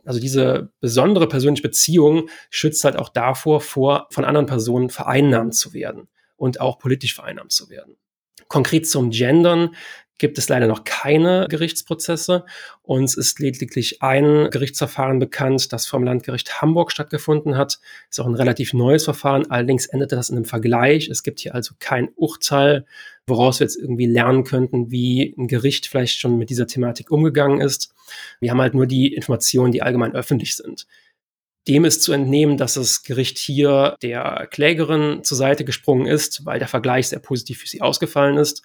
Also 0.05 0.19
diese 0.19 0.71
besondere 0.81 1.27
persönliche 1.27 1.63
Beziehung 1.63 2.29
schützt 2.51 2.83
halt 2.83 2.95
auch 2.95 3.09
davor, 3.09 3.59
vor 3.59 4.07
von 4.11 4.23
anderen 4.23 4.45
Personen 4.45 4.89
vereinnahmt 4.89 5.55
zu 5.55 5.73
werden 5.73 6.07
und 6.37 6.61
auch 6.61 6.77
politisch 6.77 7.15
vereinnahmt 7.15 7.51
zu 7.51 7.69
werden. 7.69 7.97
Konkret 8.47 8.87
zum 8.87 9.09
Gendern 9.09 9.71
gibt 10.17 10.37
es 10.37 10.47
leider 10.47 10.67
noch 10.67 10.83
keine 10.85 11.47
Gerichtsprozesse. 11.49 12.45
Uns 12.83 13.17
ist 13.17 13.39
lediglich 13.39 14.01
ein 14.01 14.49
Gerichtsverfahren 14.49 15.19
bekannt, 15.19 15.73
das 15.73 15.87
vom 15.87 16.03
Landgericht 16.03 16.61
Hamburg 16.61 16.91
stattgefunden 16.91 17.57
hat. 17.57 17.79
Ist 18.09 18.19
auch 18.19 18.25
ein 18.25 18.35
relativ 18.35 18.73
neues 18.73 19.03
Verfahren. 19.03 19.49
Allerdings 19.51 19.87
endete 19.87 20.15
das 20.15 20.29
in 20.29 20.37
einem 20.37 20.45
Vergleich. 20.45 21.09
Es 21.09 21.23
gibt 21.23 21.41
hier 21.41 21.53
also 21.53 21.75
kein 21.79 22.09
Urteil, 22.15 22.85
woraus 23.27 23.59
wir 23.59 23.65
jetzt 23.65 23.77
irgendwie 23.77 24.05
lernen 24.05 24.43
könnten, 24.43 24.89
wie 24.89 25.35
ein 25.37 25.47
Gericht 25.47 25.87
vielleicht 25.87 26.19
schon 26.19 26.37
mit 26.37 26.49
dieser 26.49 26.67
Thematik 26.67 27.11
umgegangen 27.11 27.59
ist. 27.59 27.93
Wir 28.39 28.51
haben 28.51 28.61
halt 28.61 28.73
nur 28.73 28.85
die 28.85 29.13
Informationen, 29.13 29.71
die 29.71 29.81
allgemein 29.81 30.13
öffentlich 30.13 30.55
sind. 30.55 30.87
Dem 31.67 31.83
ist 31.83 32.03
zu 32.03 32.13
entnehmen, 32.13 32.57
dass 32.57 32.75
das 32.75 33.03
Gericht 33.03 33.39
hier 33.39 33.95
der 34.03 34.47
Klägerin 34.51 35.23
zur 35.23 35.37
Seite 35.37 35.65
gesprungen 35.65 36.05
ist, 36.05 36.45
weil 36.45 36.59
der 36.59 36.67
Vergleich 36.67 37.09
sehr 37.09 37.19
positiv 37.19 37.59
für 37.59 37.67
sie 37.67 37.81
ausgefallen 37.81 38.37
ist. 38.37 38.61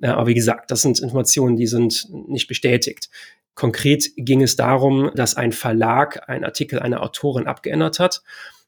Äh, 0.00 0.08
aber 0.08 0.28
wie 0.28 0.34
gesagt, 0.34 0.70
das 0.70 0.82
sind 0.82 1.00
Informationen, 1.00 1.56
die 1.56 1.66
sind 1.66 2.06
nicht 2.28 2.46
bestätigt. 2.46 3.10
Konkret 3.54 4.10
ging 4.16 4.42
es 4.42 4.56
darum, 4.56 5.10
dass 5.14 5.36
ein 5.36 5.52
Verlag 5.52 6.28
einen 6.28 6.44
Artikel 6.44 6.78
einer 6.78 7.02
Autorin 7.02 7.46
abgeändert 7.46 7.98
hat. 7.98 8.22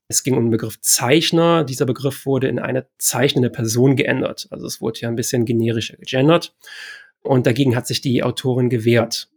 Es 0.08 0.22
ging 0.22 0.36
um 0.36 0.44
den 0.44 0.50
Begriff 0.50 0.80
Zeichner. 0.80 1.64
Dieser 1.64 1.86
Begriff 1.86 2.26
wurde 2.26 2.48
in 2.48 2.58
eine 2.58 2.86
zeichnende 2.98 3.50
Person 3.50 3.96
geändert. 3.96 4.46
Also 4.50 4.66
es 4.66 4.80
wurde 4.80 5.00
ja 5.00 5.08
ein 5.08 5.16
bisschen 5.16 5.44
generischer 5.44 5.96
gegendert. 5.96 6.54
Und 7.22 7.46
dagegen 7.46 7.74
hat 7.74 7.88
sich 7.88 8.00
die 8.00 8.22
Autorin 8.22 8.70
gewehrt. 8.70 9.28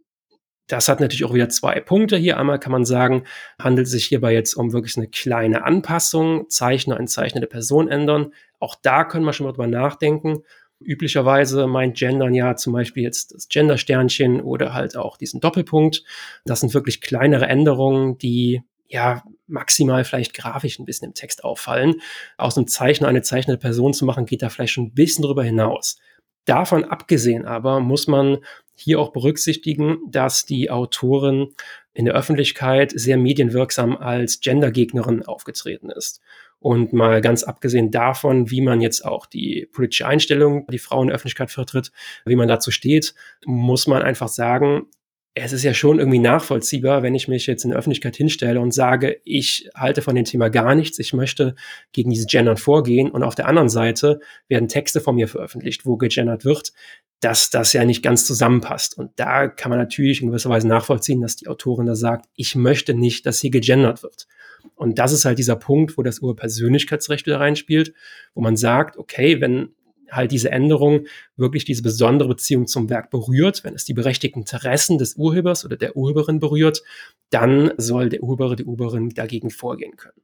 Das 0.70 0.88
hat 0.88 1.00
natürlich 1.00 1.24
auch 1.24 1.34
wieder 1.34 1.48
zwei 1.48 1.80
Punkte 1.80 2.16
hier. 2.16 2.38
Einmal 2.38 2.60
kann 2.60 2.70
man 2.70 2.84
sagen, 2.84 3.24
handelt 3.60 3.88
es 3.88 3.92
sich 3.92 4.06
hierbei 4.06 4.32
jetzt 4.32 4.54
um 4.54 4.72
wirklich 4.72 4.96
eine 4.96 5.08
kleine 5.08 5.64
Anpassung, 5.64 6.48
Zeichner 6.48 6.98
in 7.00 7.08
zeichnende 7.08 7.48
Person 7.48 7.88
ändern. 7.88 8.32
Auch 8.60 8.76
da 8.80 9.02
können 9.02 9.24
wir 9.24 9.32
schon 9.32 9.46
mal 9.46 9.52
drüber 9.52 9.66
nachdenken. 9.66 10.44
Üblicherweise 10.78 11.66
meint 11.66 11.98
Gendern 11.98 12.34
ja 12.34 12.54
zum 12.54 12.72
Beispiel 12.72 13.02
jetzt 13.02 13.34
das 13.34 13.48
Gender-Sternchen 13.48 14.40
oder 14.40 14.72
halt 14.72 14.96
auch 14.96 15.16
diesen 15.16 15.40
Doppelpunkt. 15.40 16.04
Das 16.44 16.60
sind 16.60 16.72
wirklich 16.72 17.00
kleinere 17.00 17.46
Änderungen, 17.46 18.16
die 18.18 18.62
ja 18.86 19.24
maximal 19.48 20.04
vielleicht 20.04 20.34
grafisch 20.34 20.78
ein 20.78 20.84
bisschen 20.84 21.08
im 21.08 21.14
Text 21.14 21.42
auffallen. 21.42 21.96
Aus 22.38 22.56
einem 22.56 22.68
Zeichner 22.68 23.08
eine 23.08 23.22
zeichnende 23.22 23.58
Person 23.58 23.92
zu 23.92 24.04
machen, 24.04 24.24
geht 24.24 24.42
da 24.42 24.48
vielleicht 24.48 24.74
schon 24.74 24.84
ein 24.84 24.94
bisschen 24.94 25.24
drüber 25.24 25.42
hinaus. 25.42 25.98
Davon 26.44 26.84
abgesehen 26.84 27.44
aber 27.44 27.80
muss 27.80 28.06
man 28.06 28.38
hier 28.74 28.98
auch 28.98 29.12
berücksichtigen, 29.12 29.98
dass 30.08 30.46
die 30.46 30.70
Autorin 30.70 31.48
in 31.92 32.06
der 32.06 32.14
Öffentlichkeit 32.14 32.92
sehr 32.94 33.18
medienwirksam 33.18 33.96
als 33.96 34.40
Gendergegnerin 34.40 35.24
aufgetreten 35.24 35.90
ist. 35.90 36.20
Und 36.58 36.92
mal 36.92 37.20
ganz 37.20 37.42
abgesehen 37.42 37.90
davon, 37.90 38.50
wie 38.50 38.60
man 38.60 38.80
jetzt 38.80 39.04
auch 39.04 39.26
die 39.26 39.66
politische 39.72 40.06
Einstellung, 40.06 40.66
die 40.68 40.78
Frauen 40.78 41.04
in 41.04 41.08
der 41.08 41.16
Öffentlichkeit 41.16 41.50
vertritt, 41.50 41.90
wie 42.26 42.36
man 42.36 42.48
dazu 42.48 42.70
steht, 42.70 43.14
muss 43.46 43.86
man 43.86 44.02
einfach 44.02 44.28
sagen, 44.28 44.86
es 45.34 45.52
ist 45.52 45.62
ja 45.62 45.74
schon 45.74 46.00
irgendwie 46.00 46.18
nachvollziehbar, 46.18 47.02
wenn 47.02 47.14
ich 47.14 47.28
mich 47.28 47.46
jetzt 47.46 47.64
in 47.64 47.70
der 47.70 47.78
Öffentlichkeit 47.78 48.16
hinstelle 48.16 48.60
und 48.60 48.74
sage, 48.74 49.20
ich 49.24 49.70
halte 49.76 50.02
von 50.02 50.16
dem 50.16 50.24
Thema 50.24 50.48
gar 50.48 50.74
nichts, 50.74 50.98
ich 50.98 51.12
möchte 51.12 51.54
gegen 51.92 52.10
diese 52.10 52.26
Gendern 52.26 52.56
vorgehen 52.56 53.10
und 53.10 53.22
auf 53.22 53.36
der 53.36 53.46
anderen 53.46 53.68
Seite 53.68 54.20
werden 54.48 54.68
Texte 54.68 55.00
von 55.00 55.14
mir 55.14 55.28
veröffentlicht, 55.28 55.86
wo 55.86 55.96
gegendert 55.96 56.44
wird, 56.44 56.72
dass 57.20 57.50
das 57.50 57.72
ja 57.72 57.84
nicht 57.84 58.02
ganz 58.02 58.26
zusammenpasst. 58.26 58.98
Und 58.98 59.12
da 59.16 59.46
kann 59.46 59.70
man 59.70 59.78
natürlich 59.78 60.20
in 60.20 60.28
gewisser 60.28 60.50
Weise 60.50 60.66
nachvollziehen, 60.66 61.20
dass 61.20 61.36
die 61.36 61.48
Autorin 61.48 61.86
da 61.86 61.94
sagt, 61.94 62.26
ich 62.34 62.56
möchte 62.56 62.94
nicht, 62.94 63.24
dass 63.24 63.40
hier 63.40 63.50
gegendert 63.50 64.02
wird. 64.02 64.26
Und 64.74 64.98
das 64.98 65.12
ist 65.12 65.24
halt 65.24 65.38
dieser 65.38 65.56
Punkt, 65.56 65.96
wo 65.96 66.02
das 66.02 66.20
Urpersönlichkeitsrecht 66.20 67.26
wieder 67.26 67.40
reinspielt, 67.40 67.92
wo 68.34 68.40
man 68.40 68.56
sagt, 68.56 68.96
okay, 68.96 69.40
wenn 69.40 69.74
halt 70.10 70.32
diese 70.32 70.50
Änderung 70.50 71.06
wirklich 71.36 71.64
diese 71.64 71.82
besondere 71.82 72.28
Beziehung 72.28 72.66
zum 72.66 72.90
Werk 72.90 73.10
berührt, 73.10 73.64
wenn 73.64 73.74
es 73.74 73.84
die 73.84 73.94
berechtigten 73.94 74.40
Interessen 74.40 74.98
des 74.98 75.16
Urhebers 75.16 75.64
oder 75.64 75.76
der 75.76 75.96
Urheberin 75.96 76.40
berührt, 76.40 76.82
dann 77.30 77.72
soll 77.76 78.08
der 78.08 78.22
Urheber, 78.22 78.56
die 78.56 78.64
Urheberin 78.64 79.10
dagegen 79.10 79.50
vorgehen 79.50 79.96
können. 79.96 80.20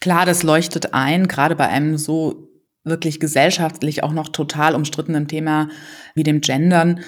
Klar, 0.00 0.26
das 0.26 0.42
leuchtet 0.42 0.94
ein, 0.94 1.28
gerade 1.28 1.56
bei 1.56 1.68
einem 1.68 1.98
so 1.98 2.48
wirklich 2.84 3.20
gesellschaftlich 3.20 4.02
auch 4.02 4.12
noch 4.12 4.28
total 4.28 4.74
umstrittenen 4.74 5.28
Thema 5.28 5.68
wie 6.14 6.22
dem 6.22 6.40
Gendern 6.40 7.00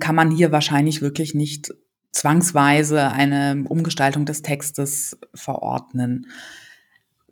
kann 0.00 0.16
man 0.16 0.32
hier 0.32 0.50
wahrscheinlich 0.50 1.00
wirklich 1.00 1.34
nicht 1.34 1.72
zwangsweise 2.10 3.08
eine 3.12 3.64
Umgestaltung 3.68 4.26
des 4.26 4.42
Textes 4.42 5.16
verordnen. 5.34 6.26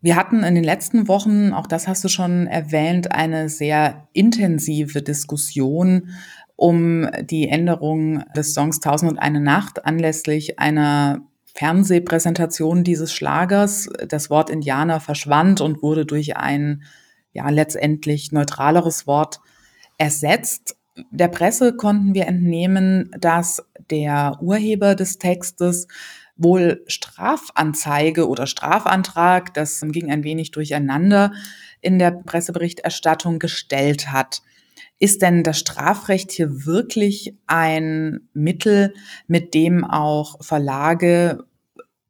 Wir 0.03 0.17
hatten 0.17 0.43
in 0.45 0.55
den 0.55 0.65
letzten 0.65 1.09
Wochen, 1.09 1.53
auch 1.53 1.67
das 1.67 1.87
hast 1.87 2.03
du 2.05 2.09
schon 2.09 2.47
erwähnt, 2.47 3.13
eine 3.13 3.49
sehr 3.51 4.09
intensive 4.13 5.03
Diskussion 5.03 6.11
um 6.57 7.09
die 7.23 7.49
Änderung 7.49 8.25
des 8.35 8.55
Songs 8.55 8.81
Tausend 8.81 9.11
und 9.11 9.19
eine 9.19 9.41
Nacht 9.41 9.85
anlässlich 9.85 10.59
einer 10.59 11.23
Fernsehpräsentation 11.55 12.85
dieses 12.85 13.13
Schlagers. 13.13 13.89
Das 14.09 14.31
Wort 14.31 14.51
Indianer 14.51 15.01
verschwand 15.01 15.61
und 15.61 15.83
wurde 15.83 16.07
durch 16.07 16.37
ein 16.37 16.83
ja 17.33 17.49
letztendlich 17.51 18.33
neutraleres 18.33 19.07
Wort 19.07 19.41
ersetzt. 19.99 20.77
Der 21.11 21.29
Presse 21.29 21.77
konnten 21.77 22.15
wir 22.15 22.27
entnehmen, 22.27 23.11
dass 23.19 23.63
der 23.91 24.39
Urheber 24.41 24.95
des 24.95 25.19
Textes 25.19 25.87
wohl 26.43 26.83
Strafanzeige 26.87 28.29
oder 28.29 28.47
Strafantrag, 28.47 29.55
das 29.55 29.81
ging 29.83 30.11
ein 30.11 30.25
wenig 30.25 30.51
durcheinander, 30.51 31.33
in 31.81 31.99
der 31.99 32.11
Presseberichterstattung 32.11 33.39
gestellt 33.39 34.13
hat. 34.13 34.43
Ist 34.99 35.23
denn 35.23 35.43
das 35.43 35.59
Strafrecht 35.59 36.31
hier 36.31 36.67
wirklich 36.67 37.35
ein 37.47 38.29
Mittel, 38.35 38.95
mit 39.27 39.55
dem 39.55 39.85
auch 39.85 40.43
Verlage 40.43 41.45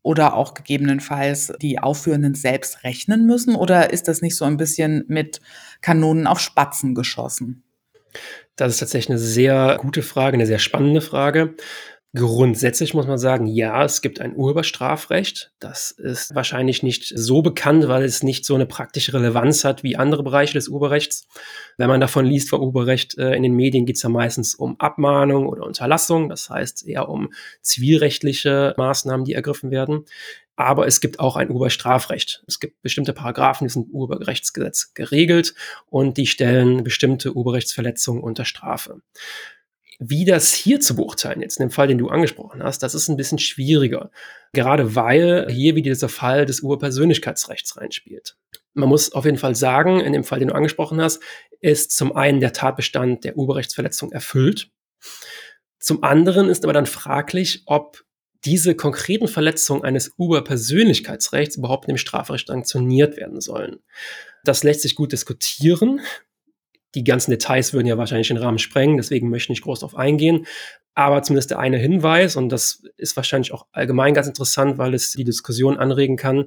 oder 0.03 0.35
auch 0.35 0.55
gegebenenfalls 0.55 1.53
die 1.61 1.79
Aufführenden 1.79 2.35
selbst 2.35 2.85
rechnen 2.85 3.27
müssen? 3.27 3.55
Oder 3.55 3.93
ist 3.93 4.09
das 4.09 4.23
nicht 4.23 4.37
so 4.37 4.45
ein 4.45 4.57
bisschen 4.57 5.05
mit 5.09 5.41
Kanonen 5.83 6.27
auf 6.27 6.41
Spatzen 6.41 6.95
geschossen? 6.95 7.63
Das 8.57 8.73
ist 8.73 8.79
tatsächlich 8.81 9.11
eine 9.11 9.19
sehr 9.19 9.79
gute 9.81 10.03
Frage, 10.03 10.35
eine 10.35 10.47
sehr 10.47 10.59
spannende 10.59 11.01
Frage. 11.01 11.55
Grundsätzlich 12.13 12.93
muss 12.93 13.07
man 13.07 13.19
sagen, 13.19 13.47
ja, 13.47 13.85
es 13.85 14.03
gibt 14.03 14.21
ein 14.21 14.35
Urheberstrafrecht. 14.35 15.53
Das 15.61 15.93
ist 15.93 16.35
wahrscheinlich 16.35 16.83
nicht 16.83 17.13
so 17.15 17.41
bekannt, 17.41 17.87
weil 17.87 18.03
es 18.03 18.25
nicht 18.25 18.45
so 18.45 18.57
eine 18.57 18.67
praktische 18.67 19.15
Relevanz 19.15 19.63
hat 19.63 19.85
wie 19.85 19.95
andere 19.95 20.25
Bereiche 20.25 20.55
des 20.55 20.67
Urheberrechts. 20.67 21.29
Wenn 21.77 21.89
man 21.89 22.01
davon 22.01 22.27
liest 22.27 22.51
vom 22.51 22.63
Urheberrecht 22.63 23.17
äh, 23.17 23.35
in 23.37 23.45
den 23.45 23.55
Medien, 23.55 23.87
geht 23.87 23.95
es 23.95 24.03
ja 24.03 24.09
meistens 24.09 24.57
um 24.57 24.75
Abmahnung 24.81 25.47
oder 25.47 25.65
Unterlassung. 25.65 26.29
Das 26.29 26.51
heißt 26.51 26.85
eher 26.85 27.09
um 27.09 27.33
zivilrechtliche 27.63 28.75
Maßnahmen, 28.77 29.25
die 29.25 29.35
ergriffen 29.35 29.71
werden. 29.71 30.05
Aber 30.57 30.89
es 30.89 31.01
gibt 31.01 31.21
auch 31.21 31.37
ein 31.37 31.49
Urheberstrafrecht. 31.49 32.43
Es 32.49 32.59
gibt 32.59 32.83
bestimmte 32.83 33.13
Paragraphen, 33.13 33.69
die 33.69 33.73
sind 33.73 33.89
im 33.89 33.95
Urheberrechtsgesetz 33.95 34.95
geregelt 34.95 35.55
und 35.87 36.17
die 36.17 36.27
stellen 36.27 36.83
bestimmte 36.83 37.37
Urheberrechtsverletzungen 37.37 38.21
unter 38.21 38.45
Strafe. 38.45 39.01
Wie 40.03 40.25
das 40.25 40.55
hier 40.55 40.81
zu 40.81 40.97
beurteilen, 40.97 41.43
jetzt 41.43 41.61
in 41.61 41.67
dem 41.67 41.71
Fall, 41.71 41.87
den 41.87 41.99
du 41.99 42.09
angesprochen 42.09 42.63
hast, 42.63 42.83
das 42.83 42.95
ist 42.95 43.09
ein 43.09 43.19
bisschen 43.19 43.39
schwieriger. 43.39 44.11
Gerade 44.55 44.97
weil 44.97 45.47
hier 45.51 45.77
wieder 45.77 45.91
dieser 45.91 46.09
Fall 46.09 46.47
des 46.47 46.61
Urpersönlichkeitsrechts 46.61 47.77
reinspielt. 47.77 48.35
Man 48.73 48.89
muss 48.89 49.13
auf 49.13 49.27
jeden 49.27 49.37
Fall 49.37 49.55
sagen, 49.55 50.01
in 50.01 50.15
dem 50.15 50.25
Fall, 50.25 50.39
den 50.39 50.49
du 50.49 50.55
angesprochen 50.55 51.03
hast, 51.03 51.23
ist 51.61 51.95
zum 51.95 52.17
einen 52.17 52.41
der 52.41 52.55
Tatbestand 52.55 53.25
der 53.25 53.37
Urheberrechtsverletzung 53.37 54.11
erfüllt. 54.11 54.71
Zum 55.79 56.03
anderen 56.03 56.49
ist 56.49 56.65
aber 56.65 56.73
dann 56.73 56.87
fraglich, 56.87 57.65
ob 57.67 58.03
diese 58.47 58.75
konkreten 58.75 59.29
Verletzungen 59.29 59.85
eines 59.85 60.15
Urpersönlichkeitsrechts 60.17 61.57
überhaupt 61.57 61.89
dem 61.89 61.99
Strafrecht 61.99 62.47
sanktioniert 62.47 63.19
werden 63.19 63.43
sollen. 63.43 63.81
Das 64.45 64.63
lässt 64.63 64.81
sich 64.81 64.95
gut 64.95 65.13
diskutieren 65.13 66.01
die 66.95 67.05
ganzen 67.05 67.31
Details 67.31 67.73
würden 67.73 67.87
ja 67.87 67.99
wahrscheinlich 67.99 68.29
den 68.29 68.37
Rahmen 68.37 68.59
sprengen, 68.59 68.97
deswegen 68.97 69.29
möchte 69.29 69.47
ich 69.47 69.51
nicht 69.51 69.63
groß 69.63 69.81
darauf 69.81 69.97
eingehen. 69.97 70.47
Aber 70.95 71.23
zumindest 71.23 71.51
der 71.51 71.61
eine 71.61 71.79
Hinweis, 71.79 72.37
und 72.37 72.49
das 72.51 72.83
ist 72.97 73.17
wahrscheinlich 73.17 73.53
auch 73.53 73.67
allgemein 73.73 74.13
ganz 74.13 74.27
interessant, 74.27 74.77
weil 74.77 74.93
es 74.95 75.13
die 75.13 75.25
Diskussion 75.25 75.79
anregen 75.79 76.17
kann, 76.17 76.47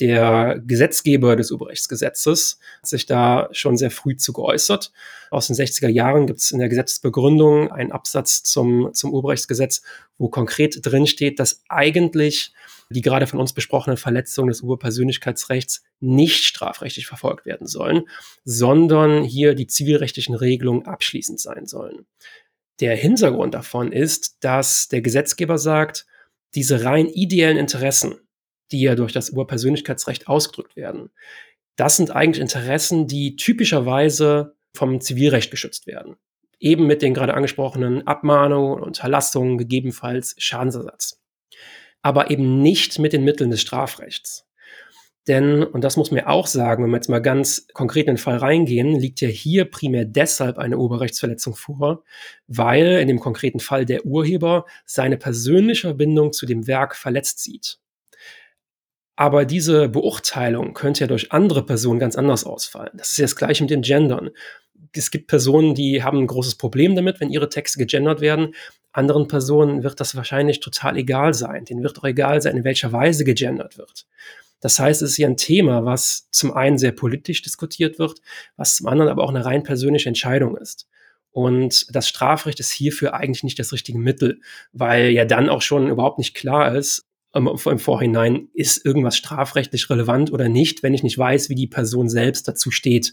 der 0.00 0.60
Gesetzgeber 0.66 1.36
des 1.36 1.52
Urheberrechtsgesetzes 1.52 2.58
hat 2.78 2.88
sich 2.88 3.06
da 3.06 3.48
schon 3.52 3.76
sehr 3.76 3.92
früh 3.92 4.16
zu 4.16 4.32
geäußert. 4.32 4.92
Aus 5.30 5.46
den 5.46 5.54
60er 5.54 5.88
Jahren 5.88 6.26
gibt 6.26 6.40
es 6.40 6.50
in 6.50 6.58
der 6.58 6.68
Gesetzesbegründung 6.68 7.70
einen 7.70 7.92
Absatz 7.92 8.42
zum, 8.42 8.92
zum 8.92 9.12
Urheberrechtsgesetz, 9.12 9.82
wo 10.18 10.28
konkret 10.28 10.78
drin 10.82 11.06
steht, 11.06 11.38
dass 11.38 11.62
eigentlich 11.68 12.52
die 12.94 13.00
gerade 13.00 13.26
von 13.26 13.40
uns 13.40 13.52
besprochenen 13.52 13.96
Verletzungen 13.96 14.48
des 14.48 14.60
Urpersönlichkeitsrechts 14.60 15.82
nicht 15.98 16.44
strafrechtlich 16.44 17.06
verfolgt 17.06 17.44
werden 17.44 17.66
sollen, 17.66 18.08
sondern 18.44 19.24
hier 19.24 19.54
die 19.54 19.66
zivilrechtlichen 19.66 20.34
Regelungen 20.34 20.86
abschließend 20.86 21.40
sein 21.40 21.66
sollen. 21.66 22.06
Der 22.80 22.94
Hintergrund 22.94 23.54
davon 23.54 23.90
ist, 23.90 24.36
dass 24.44 24.88
der 24.88 25.02
Gesetzgeber 25.02 25.58
sagt, 25.58 26.06
diese 26.54 26.84
rein 26.84 27.08
ideellen 27.08 27.56
Interessen, 27.56 28.14
die 28.70 28.82
ja 28.82 28.94
durch 28.94 29.12
das 29.12 29.30
Urpersönlichkeitsrecht 29.30 30.28
ausgedrückt 30.28 30.76
werden, 30.76 31.10
das 31.76 31.96
sind 31.96 32.12
eigentlich 32.12 32.40
Interessen, 32.40 33.08
die 33.08 33.34
typischerweise 33.34 34.54
vom 34.72 35.00
Zivilrecht 35.00 35.50
geschützt 35.50 35.88
werden. 35.88 36.16
Eben 36.60 36.86
mit 36.86 37.02
den 37.02 37.14
gerade 37.14 37.34
angesprochenen 37.34 38.06
Abmahnungen 38.06 38.80
Unterlassungen, 38.80 39.58
gegebenenfalls 39.58 40.36
Schadensersatz 40.38 41.20
aber 42.04 42.30
eben 42.30 42.60
nicht 42.60 42.98
mit 42.98 43.14
den 43.14 43.24
Mitteln 43.24 43.50
des 43.50 43.62
Strafrechts. 43.62 44.46
Denn, 45.26 45.62
und 45.62 45.82
das 45.82 45.96
muss 45.96 46.10
man 46.10 46.20
auch 46.24 46.46
sagen, 46.46 46.84
wenn 46.84 46.90
wir 46.90 46.98
jetzt 46.98 47.08
mal 47.08 47.22
ganz 47.22 47.66
konkret 47.72 48.08
in 48.08 48.16
den 48.16 48.18
Fall 48.18 48.36
reingehen, 48.36 49.00
liegt 49.00 49.22
ja 49.22 49.28
hier 49.28 49.64
primär 49.64 50.04
deshalb 50.04 50.58
eine 50.58 50.76
Urheberrechtsverletzung 50.76 51.54
vor, 51.56 52.04
weil 52.46 52.98
in 53.00 53.08
dem 53.08 53.20
konkreten 53.20 53.58
Fall 53.58 53.86
der 53.86 54.04
Urheber 54.04 54.66
seine 54.84 55.16
persönliche 55.16 55.88
Verbindung 55.88 56.34
zu 56.34 56.44
dem 56.44 56.66
Werk 56.66 56.94
verletzt 56.94 57.42
sieht. 57.42 57.78
Aber 59.16 59.46
diese 59.46 59.88
Beurteilung 59.88 60.74
könnte 60.74 61.00
ja 61.00 61.06
durch 61.06 61.32
andere 61.32 61.64
Personen 61.64 62.00
ganz 62.00 62.16
anders 62.16 62.44
ausfallen. 62.44 62.92
Das 62.92 63.12
ist 63.12 63.16
ja 63.16 63.24
das 63.24 63.36
gleiche 63.36 63.62
mit 63.62 63.70
den 63.70 63.80
Gendern. 63.80 64.28
Es 64.92 65.10
gibt 65.10 65.28
Personen, 65.28 65.74
die 65.74 66.02
haben 66.02 66.18
ein 66.18 66.26
großes 66.26 66.56
Problem 66.56 66.94
damit, 66.96 67.20
wenn 67.20 67.30
ihre 67.30 67.48
Texte 67.48 67.78
gegendert 67.78 68.20
werden. 68.20 68.54
Anderen 68.94 69.26
Personen 69.26 69.82
wird 69.82 69.98
das 70.00 70.14
wahrscheinlich 70.14 70.60
total 70.60 70.96
egal 70.96 71.34
sein. 71.34 71.64
Denen 71.64 71.82
wird 71.82 71.98
auch 71.98 72.04
egal 72.04 72.40
sein, 72.40 72.56
in 72.56 72.64
welcher 72.64 72.92
Weise 72.92 73.24
gegendert 73.24 73.76
wird. 73.76 74.06
Das 74.60 74.78
heißt, 74.78 75.02
es 75.02 75.10
ist 75.10 75.16
ja 75.18 75.28
ein 75.28 75.36
Thema, 75.36 75.84
was 75.84 76.28
zum 76.30 76.54
einen 76.54 76.78
sehr 76.78 76.92
politisch 76.92 77.42
diskutiert 77.42 77.98
wird, 77.98 78.20
was 78.56 78.76
zum 78.76 78.86
anderen 78.86 79.10
aber 79.10 79.24
auch 79.24 79.30
eine 79.30 79.44
rein 79.44 79.64
persönliche 79.64 80.08
Entscheidung 80.08 80.56
ist. 80.56 80.88
Und 81.32 81.94
das 81.94 82.08
Strafrecht 82.08 82.60
ist 82.60 82.70
hierfür 82.70 83.14
eigentlich 83.14 83.42
nicht 83.42 83.58
das 83.58 83.72
richtige 83.72 83.98
Mittel, 83.98 84.40
weil 84.72 85.08
ja 85.10 85.24
dann 85.24 85.48
auch 85.48 85.60
schon 85.60 85.90
überhaupt 85.90 86.18
nicht 86.18 86.34
klar 86.34 86.76
ist, 86.76 87.04
im 87.34 87.78
Vorhinein, 87.78 88.48
ist 88.54 88.84
irgendwas 88.84 89.16
strafrechtlich 89.16 89.90
relevant 89.90 90.32
oder 90.32 90.48
nicht, 90.48 90.82
wenn 90.82 90.94
ich 90.94 91.02
nicht 91.02 91.18
weiß, 91.18 91.48
wie 91.48 91.54
die 91.54 91.66
Person 91.66 92.08
selbst 92.08 92.46
dazu 92.46 92.70
steht. 92.70 93.12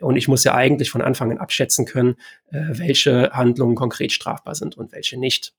Und 0.00 0.16
ich 0.16 0.28
muss 0.28 0.44
ja 0.44 0.54
eigentlich 0.54 0.90
von 0.90 1.02
Anfang 1.02 1.30
an 1.30 1.38
abschätzen 1.38 1.84
können, 1.84 2.16
äh, 2.50 2.60
welche 2.70 3.30
Handlungen 3.32 3.74
konkret 3.74 4.12
strafbar 4.12 4.54
sind 4.54 4.76
und 4.76 4.92
welche 4.92 5.18
nicht. 5.18 5.52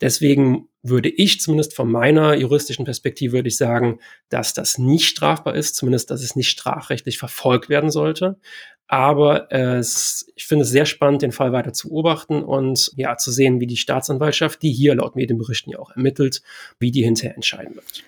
Deswegen 0.00 0.68
würde 0.82 1.10
ich 1.10 1.40
zumindest 1.40 1.74
von 1.74 1.90
meiner 1.90 2.34
juristischen 2.34 2.84
Perspektive 2.84 3.32
würde 3.32 3.48
ich 3.48 3.56
sagen, 3.56 3.98
dass 4.30 4.54
das 4.54 4.78
nicht 4.78 5.06
strafbar 5.06 5.54
ist, 5.54 5.76
zumindest, 5.76 6.10
dass 6.10 6.22
es 6.22 6.36
nicht 6.36 6.48
strafrechtlich 6.48 7.18
verfolgt 7.18 7.68
werden 7.68 7.90
sollte. 7.90 8.38
Aber 8.86 9.52
es, 9.52 10.32
ich 10.34 10.46
finde 10.46 10.64
es 10.64 10.70
sehr 10.70 10.86
spannend, 10.86 11.22
den 11.22 11.32
Fall 11.32 11.52
weiter 11.52 11.72
zu 11.72 11.90
beobachten 11.90 12.42
und 12.42 12.90
ja, 12.96 13.16
zu 13.16 13.30
sehen, 13.30 13.60
wie 13.60 13.66
die 13.66 13.76
Staatsanwaltschaft, 13.76 14.62
die 14.62 14.72
hier 14.72 14.94
laut 14.94 15.14
Medienberichten 15.16 15.72
ja 15.72 15.78
auch 15.78 15.90
ermittelt, 15.92 16.42
wie 16.78 16.90
die 16.90 17.04
hinterher 17.04 17.36
entscheiden 17.36 17.76
wird. 17.76 18.02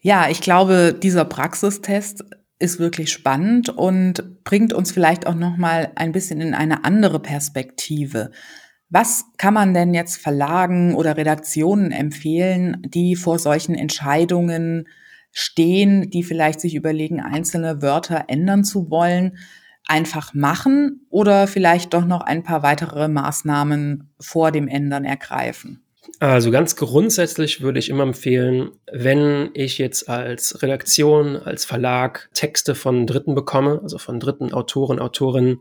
Ja, 0.00 0.28
ich 0.30 0.40
glaube, 0.40 0.94
dieser 0.94 1.24
Praxistest 1.24 2.24
ist 2.60 2.78
wirklich 2.78 3.10
spannend 3.10 3.68
und 3.68 4.44
bringt 4.44 4.72
uns 4.72 4.92
vielleicht 4.92 5.26
auch 5.26 5.34
noch 5.34 5.56
mal 5.56 5.90
ein 5.96 6.12
bisschen 6.12 6.40
in 6.40 6.54
eine 6.54 6.84
andere 6.84 7.20
Perspektive. 7.20 8.30
Was 8.90 9.26
kann 9.36 9.52
man 9.52 9.74
denn 9.74 9.92
jetzt 9.92 10.16
Verlagen 10.16 10.94
oder 10.94 11.16
Redaktionen 11.16 11.92
empfehlen, 11.92 12.82
die 12.86 13.16
vor 13.16 13.38
solchen 13.38 13.74
Entscheidungen 13.74 14.88
stehen, 15.30 16.08
die 16.08 16.22
vielleicht 16.22 16.60
sich 16.60 16.74
überlegen, 16.74 17.20
einzelne 17.20 17.82
Wörter 17.82 18.24
ändern 18.28 18.64
zu 18.64 18.90
wollen? 18.90 19.36
Einfach 19.86 20.32
machen 20.32 21.06
oder 21.10 21.46
vielleicht 21.46 21.92
doch 21.92 22.06
noch 22.06 22.22
ein 22.22 22.42
paar 22.42 22.62
weitere 22.62 23.08
Maßnahmen 23.08 24.10
vor 24.20 24.52
dem 24.52 24.68
Ändern 24.68 25.04
ergreifen? 25.04 25.82
Also 26.20 26.50
ganz 26.50 26.74
grundsätzlich 26.76 27.60
würde 27.60 27.78
ich 27.78 27.90
immer 27.90 28.02
empfehlen, 28.02 28.70
wenn 28.90 29.50
ich 29.54 29.78
jetzt 29.78 30.08
als 30.08 30.62
Redaktion, 30.62 31.36
als 31.36 31.64
Verlag 31.64 32.28
Texte 32.32 32.74
von 32.74 33.06
Dritten 33.06 33.34
bekomme, 33.34 33.80
also 33.82 33.98
von 33.98 34.18
dritten 34.18 34.52
Autoren, 34.52 34.98
Autorinnen, 34.98 35.60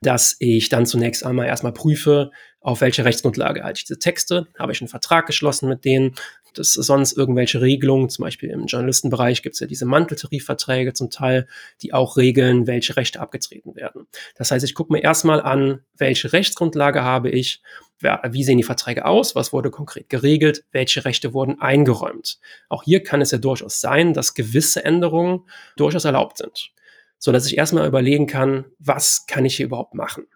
dass 0.00 0.36
ich 0.38 0.68
dann 0.68 0.86
zunächst 0.86 1.26
einmal 1.26 1.46
erstmal 1.46 1.72
prüfe, 1.72 2.30
auf 2.60 2.80
welche 2.80 3.04
Rechtsgrundlage 3.04 3.62
halte 3.62 3.78
ich 3.78 3.84
diese 3.84 3.98
Texte, 3.98 4.48
habe 4.58 4.72
ich 4.72 4.80
einen 4.80 4.88
Vertrag 4.88 5.26
geschlossen 5.26 5.68
mit 5.68 5.84
denen, 5.84 6.14
dass 6.54 6.72
sonst 6.72 7.16
irgendwelche 7.16 7.60
Regelungen, 7.60 8.10
zum 8.10 8.24
Beispiel 8.24 8.50
im 8.50 8.66
Journalistenbereich 8.66 9.42
gibt 9.42 9.54
es 9.54 9.60
ja 9.60 9.66
diese 9.66 9.84
Manteltarifverträge 9.84 10.92
zum 10.92 11.10
Teil, 11.10 11.46
die 11.82 11.92
auch 11.92 12.16
regeln, 12.16 12.66
welche 12.66 12.96
Rechte 12.96 13.20
abgetreten 13.20 13.76
werden. 13.76 14.06
Das 14.34 14.50
heißt, 14.50 14.64
ich 14.64 14.74
gucke 14.74 14.92
mir 14.92 15.02
erstmal 15.02 15.40
an, 15.40 15.80
welche 15.96 16.32
Rechtsgrundlage 16.32 17.02
habe 17.02 17.30
ich 17.30 17.62
wie 18.00 18.44
sehen 18.44 18.58
die 18.58 18.64
Verträge 18.64 19.04
aus, 19.06 19.34
was 19.34 19.52
wurde 19.52 19.70
konkret 19.70 20.08
geregelt, 20.08 20.64
welche 20.70 21.04
Rechte 21.04 21.34
wurden 21.34 21.60
eingeräumt. 21.60 22.38
Auch 22.68 22.84
hier 22.84 23.02
kann 23.02 23.20
es 23.20 23.32
ja 23.32 23.38
durchaus 23.38 23.80
sein, 23.80 24.14
dass 24.14 24.34
gewisse 24.34 24.84
Änderungen 24.84 25.40
durchaus 25.76 26.04
erlaubt 26.04 26.38
sind, 26.38 26.70
so 27.18 27.32
dass 27.32 27.46
ich 27.46 27.58
erstmal 27.58 27.88
überlegen 27.88 28.28
kann, 28.28 28.66
was 28.78 29.26
kann 29.26 29.44
ich 29.44 29.56
hier 29.56 29.66
überhaupt 29.66 29.94
machen. 29.94 30.26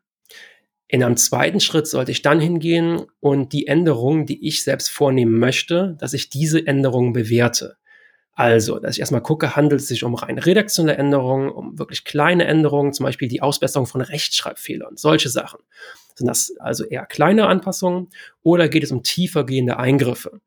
In 0.93 1.03
einem 1.03 1.17
zweiten 1.17 1.59
Schritt 1.59 1.87
sollte 1.87 2.11
ich 2.11 2.21
dann 2.21 2.39
hingehen 2.39 3.07
und 3.19 3.55
die 3.55 3.67
Änderungen, 3.67 4.27
die 4.27 4.47
ich 4.47 4.63
selbst 4.63 4.91
vornehmen 4.91 5.39
möchte, 5.39 5.97
dass 5.99 6.13
ich 6.13 6.29
diese 6.29 6.67
Änderungen 6.67 7.15
bewerte. 7.15 7.79
Also, 8.35 8.79
dass 8.79 8.97
ich 8.97 9.01
erstmal 9.01 9.23
gucke, 9.23 9.57
handelt 9.57 9.81
es 9.81 9.89
sich 9.89 10.05
um 10.05 10.15
rein 10.15 10.39
redaktionelle 10.39 10.99
Änderungen, 10.99 11.49
um 11.49 11.79
wirklich 11.79 12.05
kleine 12.05 12.45
Änderungen, 12.45 12.93
zum 12.93 13.05
Beispiel 13.05 13.29
die 13.29 13.41
Ausbesserung 13.41 13.87
von 13.87 14.03
Rechtschreibfehlern, 14.03 14.99
solche 14.99 15.31
Sachen. 15.31 15.61
Sind 16.15 16.27
das 16.27 16.55
also 16.59 16.85
eher 16.85 17.07
kleine 17.07 17.47
Anpassungen 17.47 18.11
oder 18.43 18.69
geht 18.69 18.85
es 18.85 18.93
um 18.93 19.03
tiefergehende 19.03 19.79
Eingriffe? 19.79 20.43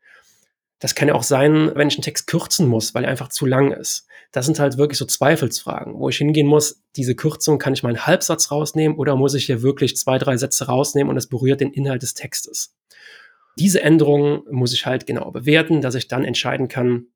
Das 0.80 0.94
kann 0.94 1.08
ja 1.08 1.16
auch 1.16 1.24
sein, 1.24 1.72
wenn 1.76 1.88
ich 1.88 1.96
einen 1.96 2.04
Text 2.04 2.28
kürzen 2.28 2.68
muss, 2.68 2.94
weil 2.94 3.06
er 3.06 3.10
einfach 3.10 3.30
zu 3.30 3.46
lang 3.46 3.72
ist. 3.72 4.08
Das 4.32 4.46
sind 4.46 4.60
halt 4.60 4.78
wirklich 4.78 4.98
so 4.98 5.06
Zweifelsfragen, 5.06 5.98
wo 5.98 6.10
ich 6.10 6.18
hingehen 6.18 6.48
muss, 6.48 6.84
diese 6.96 7.16
Kürzung, 7.16 7.60
kann 7.60 7.74
ich 7.74 7.84
mal 7.84 7.90
einen 7.90 8.06
Halbsatz 8.06 8.52
rausnehmen 8.52 8.98
oder 8.98 9.16
muss 9.16 9.34
ich 9.34 9.46
hier 9.46 9.62
wirklich 9.62 9.96
zwei, 9.96 10.18
drei 10.18 10.36
Sätze 10.36 10.66
rausnehmen 10.66 11.10
und 11.10 11.18
es 11.18 11.28
berührt 11.28 11.62
den 11.62 11.72
Inhalt 11.72 12.02
des 12.02 12.14
Textes. 12.14 12.76
Diese 13.58 13.82
Änderungen 13.82 14.44
muss 14.52 14.74
ich 14.74 14.86
halt 14.86 15.08
genau 15.08 15.32
bewerten, 15.32 15.82
dass 15.82 15.96
ich 15.96 16.10
dann 16.10 16.26
entscheiden 16.26 16.68
kann, 16.68 17.08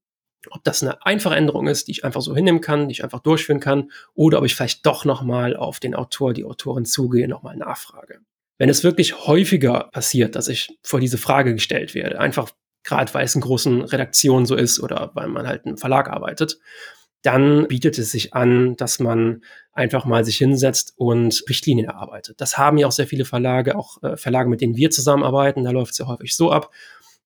ob 0.52 0.63
das 0.63 0.82
eine 0.82 1.06
einfache 1.06 1.36
Änderung 1.36 1.67
ist, 1.67 1.88
die 1.88 1.91
ich 1.91 2.06
einfach 2.06 2.22
so 2.22 2.34
hinnehmen 2.34 2.62
kann, 2.62 2.88
die 2.88 2.93
ich 2.93 3.04
einfach 3.04 3.19
durchführen 3.19 3.60
kann, 3.60 3.91
oder 4.13 4.39
ob 4.39 4.45
ich 4.45 4.56
vielleicht 4.56 4.86
doch 4.86 5.04
nochmal 5.04 5.58
auf 5.58 5.82
den 5.82 5.95
Autor, 5.95 6.34
die 6.34 6.45
Autorin 6.45 6.86
zugehe, 6.86 7.28
nochmal 7.28 7.58
nachfrage. 7.58 8.19
Wenn 8.58 8.69
es 8.69 8.84
wirklich 8.84 9.28
häufiger 9.28 9.89
passiert, 9.91 10.36
dass 10.36 10.48
ich 10.48 10.78
vor 10.82 11.00
diese 11.00 11.17
Frage 11.17 11.54
gestellt 11.54 11.93
werde, 11.93 12.19
einfach 12.19 12.52
gerade 12.89 13.13
weil 13.13 13.25
es 13.25 13.36
in 13.36 13.41
großen 13.41 13.84
Redaktionen 13.84 14.45
so 14.45 14.56
ist 14.56 14.82
oder 14.82 15.12
weil 15.13 15.28
man 15.28 15.47
halt 15.47 15.65
im 15.65 15.78
Verlag 15.78 16.10
arbeitet, 16.10 16.60
dann 17.21 17.67
bietet 17.67 17.97
es 17.97 18.12
sich 18.12 18.34
an, 18.34 18.75
dass 18.78 18.99
man 18.99 19.41
einfach 19.73 20.06
mal 20.06 20.23
sich 20.25 20.38
hinsetzt 20.38 20.93
und 20.97 21.43
Richtlinien 21.49 21.88
erarbeitet. 21.88 22.39
Das 22.41 22.58
haben 22.58 22.78
ja 22.78 22.88
auch 22.88 22.91
sehr 22.91 23.08
viele 23.08 23.25
Verlage, 23.25 23.78
auch 23.78 24.02
äh, 24.04 24.17
Verlage, 24.17 24.49
mit 24.49 24.62
denen 24.62 24.78
wir 24.78 24.89
zusammenarbeiten. 24.89 25.63
Da 25.63 25.71
läuft 25.71 25.91
es 25.91 25.97
ja 25.97 26.08
häufig 26.08 26.36
so 26.36 26.52
ab, 26.52 26.71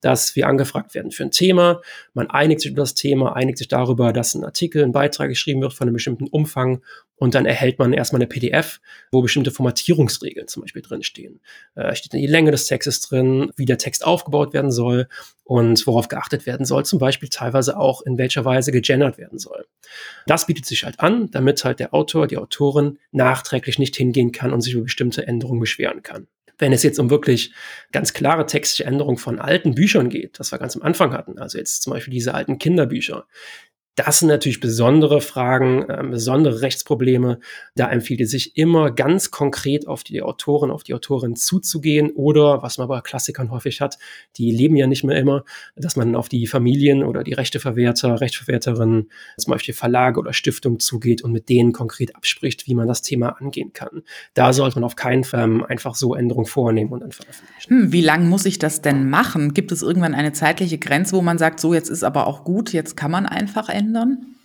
dass 0.02 0.36
wir 0.36 0.48
angefragt 0.48 0.96
werden 0.96 1.12
für 1.12 1.24
ein 1.24 1.32
Thema. 1.32 1.82
Man 2.14 2.30
einigt 2.30 2.62
sich 2.62 2.72
über 2.72 2.82
das 2.82 2.96
Thema, 2.96 3.36
einigt 3.36 3.58
sich 3.58 3.70
darüber, 3.70 4.12
dass 4.14 4.36
ein 4.36 4.44
Artikel, 4.44 4.84
ein 4.84 4.92
Beitrag 4.92 5.30
geschrieben 5.30 5.62
wird 5.62 5.74
von 5.74 5.88
einem 5.88 5.94
bestimmten 5.94 6.28
Umfang 6.28 6.82
und 7.24 7.36
dann 7.36 7.46
erhält 7.46 7.80
man 7.80 7.94
erstmal 7.94 8.22
eine 8.22 8.28
PDF, 8.28 8.82
wo 9.10 9.22
bestimmte 9.22 9.50
Formatierungsregeln 9.50 10.50
zum 10.50 10.62
Beispiel 10.64 10.82
drinstehen. 10.82 11.40
Äh, 11.74 11.96
steht 11.96 12.14
dann 12.14 12.20
die 12.20 12.28
Länge 12.28 12.52
des 12.52 12.66
Textes 12.66 13.00
drin, 13.00 13.50
wie 13.56 13.64
der 13.64 13.78
Text 13.78 14.06
aufgebaut 14.06 14.52
werden 14.52 14.72
soll 14.74 15.08
und 15.46 15.88
worauf 15.88 16.10
geachtet 16.10 16.46
werden 16.46 16.66
soll, 16.66 16.84
zum 16.84 17.00
Beispiel 17.00 17.30
teilweise 17.30 17.78
auch 17.78 18.02
in 18.02 18.18
welcher 18.18 18.44
Weise 18.44 18.74
gegendert 18.74 19.18
werden 19.18 19.40
soll. 19.40 19.66
Das 20.28 20.48
bietet 20.48 20.66
sich 20.66 20.84
halt 20.84 21.00
an, 21.00 21.32
damit 21.32 21.64
halt 21.64 21.80
der 21.80 21.94
Autor, 21.94 22.28
die 22.28 22.38
Autorin 22.38 23.00
nachträglich 23.14 23.80
nicht 23.80 23.96
hingehen 23.96 24.34
kann 24.34 24.52
und 24.52 24.60
sich 24.60 24.74
über 24.74 24.84
bestimmte 24.84 25.26
Änderungen 25.26 25.62
beschweren 25.62 26.04
kann. 26.04 26.28
Wenn 26.58 26.74
es 26.74 26.84
jetzt 26.84 27.00
um 27.00 27.10
wirklich 27.10 27.54
ganz 27.94 28.12
klare 28.12 28.46
textliche 28.46 28.84
Änderungen 28.84 29.18
von 29.18 29.40
alten 29.40 29.76
Büchern 29.76 30.10
geht, 30.10 30.40
das 30.40 30.52
wir 30.52 30.60
ganz 30.60 30.76
am 30.76 30.82
Anfang 30.82 31.14
hatten, 31.14 31.40
also 31.40 31.58
jetzt 31.58 31.84
zum 31.84 31.94
Beispiel 31.94 32.14
diese 32.14 32.34
alten 32.34 32.58
Kinderbücher, 32.58 33.28
das 33.96 34.20
sind 34.20 34.30
natürlich 34.30 34.60
besondere 34.60 35.22
Fragen, 35.22 35.84
äh, 35.88 36.04
besondere 36.10 36.62
Rechtsprobleme. 36.62 37.40
Da 37.76 37.92
empfiehlt 37.92 38.22
es 38.22 38.32
sich 38.32 38.58
immer 38.58 38.92
ganz 38.92 39.30
konkret 39.30 39.88
auf 39.88 40.04
die 40.04 40.22
Autorin, 40.24 40.72
auf 40.72 40.84
die 40.84 40.96
Autorin 40.96 41.36
zuzugehen 41.36 42.12
oder, 42.12 42.64
was 42.64 42.80
man 42.80 42.88
bei 42.88 43.02
Klassikern 43.02 43.52
häufig 43.52 43.82
hat, 43.82 44.00
die 44.38 44.52
leben 44.52 44.76
ja 44.76 44.88
nicht 44.88 45.04
mehr 45.04 45.18
immer, 45.18 45.44
dass 45.76 45.96
man 45.96 46.16
auf 46.16 46.28
die 46.28 46.48
Familien 46.48 47.04
oder 47.04 47.24
die 47.24 47.34
Rechteverwerter, 47.34 48.20
Rechtsverwerterinnen, 48.20 49.10
zum 49.38 49.52
Beispiel 49.52 49.76
Verlage 49.76 50.20
oder 50.20 50.34
Stiftungen 50.34 50.80
zugeht 50.80 51.24
und 51.24 51.32
mit 51.32 51.50
denen 51.50 51.72
konkret 51.72 52.16
abspricht, 52.16 52.68
wie 52.68 52.74
man 52.74 52.88
das 52.88 53.04
Thema 53.04 53.40
angehen 53.40 53.74
kann. 53.74 54.02
Da 54.34 54.54
sollte 54.54 54.78
man 54.78 54.86
auf 54.86 54.96
keinen 54.96 55.24
Fall 55.24 55.44
einfach 55.68 55.96
so 55.96 56.16
Änderungen 56.16 56.46
vornehmen 56.46 56.92
und 56.92 57.02
dann 57.02 57.12
veröffentlichen. 57.12 57.70
Hm, 57.70 57.92
wie 57.92 58.02
lang 58.02 58.30
muss 58.30 58.46
ich 58.46 58.60
das 58.60 58.82
denn 58.82 59.10
machen? 59.10 59.54
Gibt 59.54 59.72
es 59.72 59.82
irgendwann 59.82 60.16
eine 60.16 60.32
zeitliche 60.32 60.78
Grenze, 60.78 61.16
wo 61.16 61.22
man 61.22 61.38
sagt, 61.38 61.60
so 61.60 61.74
jetzt 61.74 61.90
ist 61.90 62.04
aber 62.04 62.28
auch 62.28 62.44
gut, 62.44 62.72
jetzt 62.72 62.96
kann 62.96 63.12
man 63.12 63.26
einfach 63.26 63.70
ändern? 63.70 63.83
Verändern? 63.84 64.36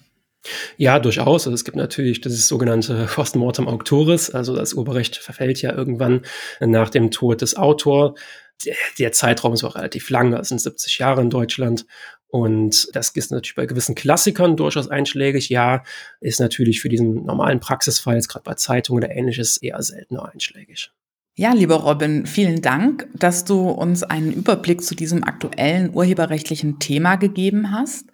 Ja, 0.77 0.99
durchaus. 0.99 1.47
Also 1.47 1.55
es 1.55 1.65
gibt 1.65 1.77
natürlich 1.77 2.21
das 2.21 2.47
sogenannte 2.47 3.09
Postmortem 3.15 3.69
Auctoris, 3.69 4.31
also 4.31 4.55
das 4.55 4.75
Urheberrecht 4.75 5.17
verfällt 5.17 5.61
ja 5.63 5.75
irgendwann 5.75 6.23
nach 6.61 6.91
dem 6.91 7.11
Tod 7.11 7.43
des 7.43 7.57
Autors. 7.57 8.19
Der, 8.65 8.75
der 8.99 9.13
Zeitraum 9.13 9.53
ist 9.53 9.65
auch 9.65 9.77
relativ 9.77 10.11
lang, 10.11 10.31
das 10.33 10.49
sind 10.49 10.61
70 10.61 10.99
Jahre 10.99 11.21
in 11.21 11.31
Deutschland. 11.31 11.87
Und 12.31 12.95
das 12.95 13.11
ist 13.11 13.31
natürlich 13.31 13.55
bei 13.55 13.67
gewissen 13.67 13.95
Klassikern 13.95 14.57
durchaus 14.57 14.89
einschlägig. 14.89 15.49
Ja, 15.49 15.83
ist 16.21 16.41
natürlich 16.41 16.81
für 16.81 16.89
diesen 16.89 17.25
normalen 17.25 17.59
Praxisfall, 17.59 18.17
jetzt 18.17 18.29
gerade 18.29 18.45
bei 18.45 18.55
Zeitungen 18.55 19.03
oder 19.03 19.15
ähnliches, 19.15 19.57
eher 19.57 19.83
seltener 19.83 20.31
einschlägig. 20.31 20.91
Ja, 21.37 21.53
lieber 21.53 21.77
Robin, 21.77 22.27
vielen 22.27 22.61
Dank, 22.61 23.09
dass 23.15 23.45
du 23.45 23.71
uns 23.71 24.03
einen 24.03 24.33
Überblick 24.33 24.83
zu 24.83 24.95
diesem 24.95 25.25
aktuellen 25.25 25.95
urheberrechtlichen 25.95 26.81
Thema 26.81 27.17
gegeben 27.17 27.73
hast 27.73 28.07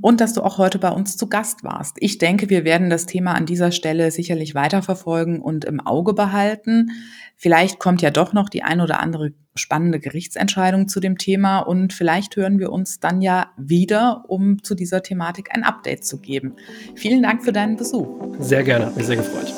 und 0.00 0.20
dass 0.20 0.32
du 0.32 0.42
auch 0.42 0.58
heute 0.58 0.78
bei 0.78 0.90
uns 0.90 1.16
zu 1.16 1.28
Gast 1.28 1.64
warst. 1.64 1.96
Ich 1.98 2.18
denke, 2.18 2.50
wir 2.50 2.64
werden 2.64 2.90
das 2.90 3.06
Thema 3.06 3.34
an 3.34 3.46
dieser 3.46 3.72
Stelle 3.72 4.10
sicherlich 4.10 4.54
weiterverfolgen 4.54 5.40
und 5.40 5.64
im 5.64 5.80
Auge 5.80 6.14
behalten. 6.14 6.90
Vielleicht 7.36 7.78
kommt 7.78 8.02
ja 8.02 8.10
doch 8.10 8.32
noch 8.32 8.48
die 8.48 8.62
ein 8.62 8.80
oder 8.80 9.00
andere 9.00 9.32
spannende 9.54 10.00
Gerichtsentscheidung 10.00 10.88
zu 10.88 11.00
dem 11.00 11.16
Thema 11.16 11.60
und 11.60 11.92
vielleicht 11.92 12.36
hören 12.36 12.58
wir 12.58 12.72
uns 12.72 12.98
dann 12.98 13.22
ja 13.22 13.50
wieder, 13.56 14.24
um 14.28 14.62
zu 14.62 14.74
dieser 14.74 15.02
Thematik 15.02 15.54
ein 15.54 15.62
Update 15.62 16.04
zu 16.04 16.18
geben. 16.18 16.56
Vielen 16.96 17.22
Dank 17.22 17.44
für 17.44 17.52
deinen 17.52 17.76
Besuch. 17.76 18.08
Sehr 18.40 18.64
gerne, 18.64 18.86
hat 18.86 18.96
mich 18.96 19.06
sehr 19.06 19.16
gefreut. 19.16 19.54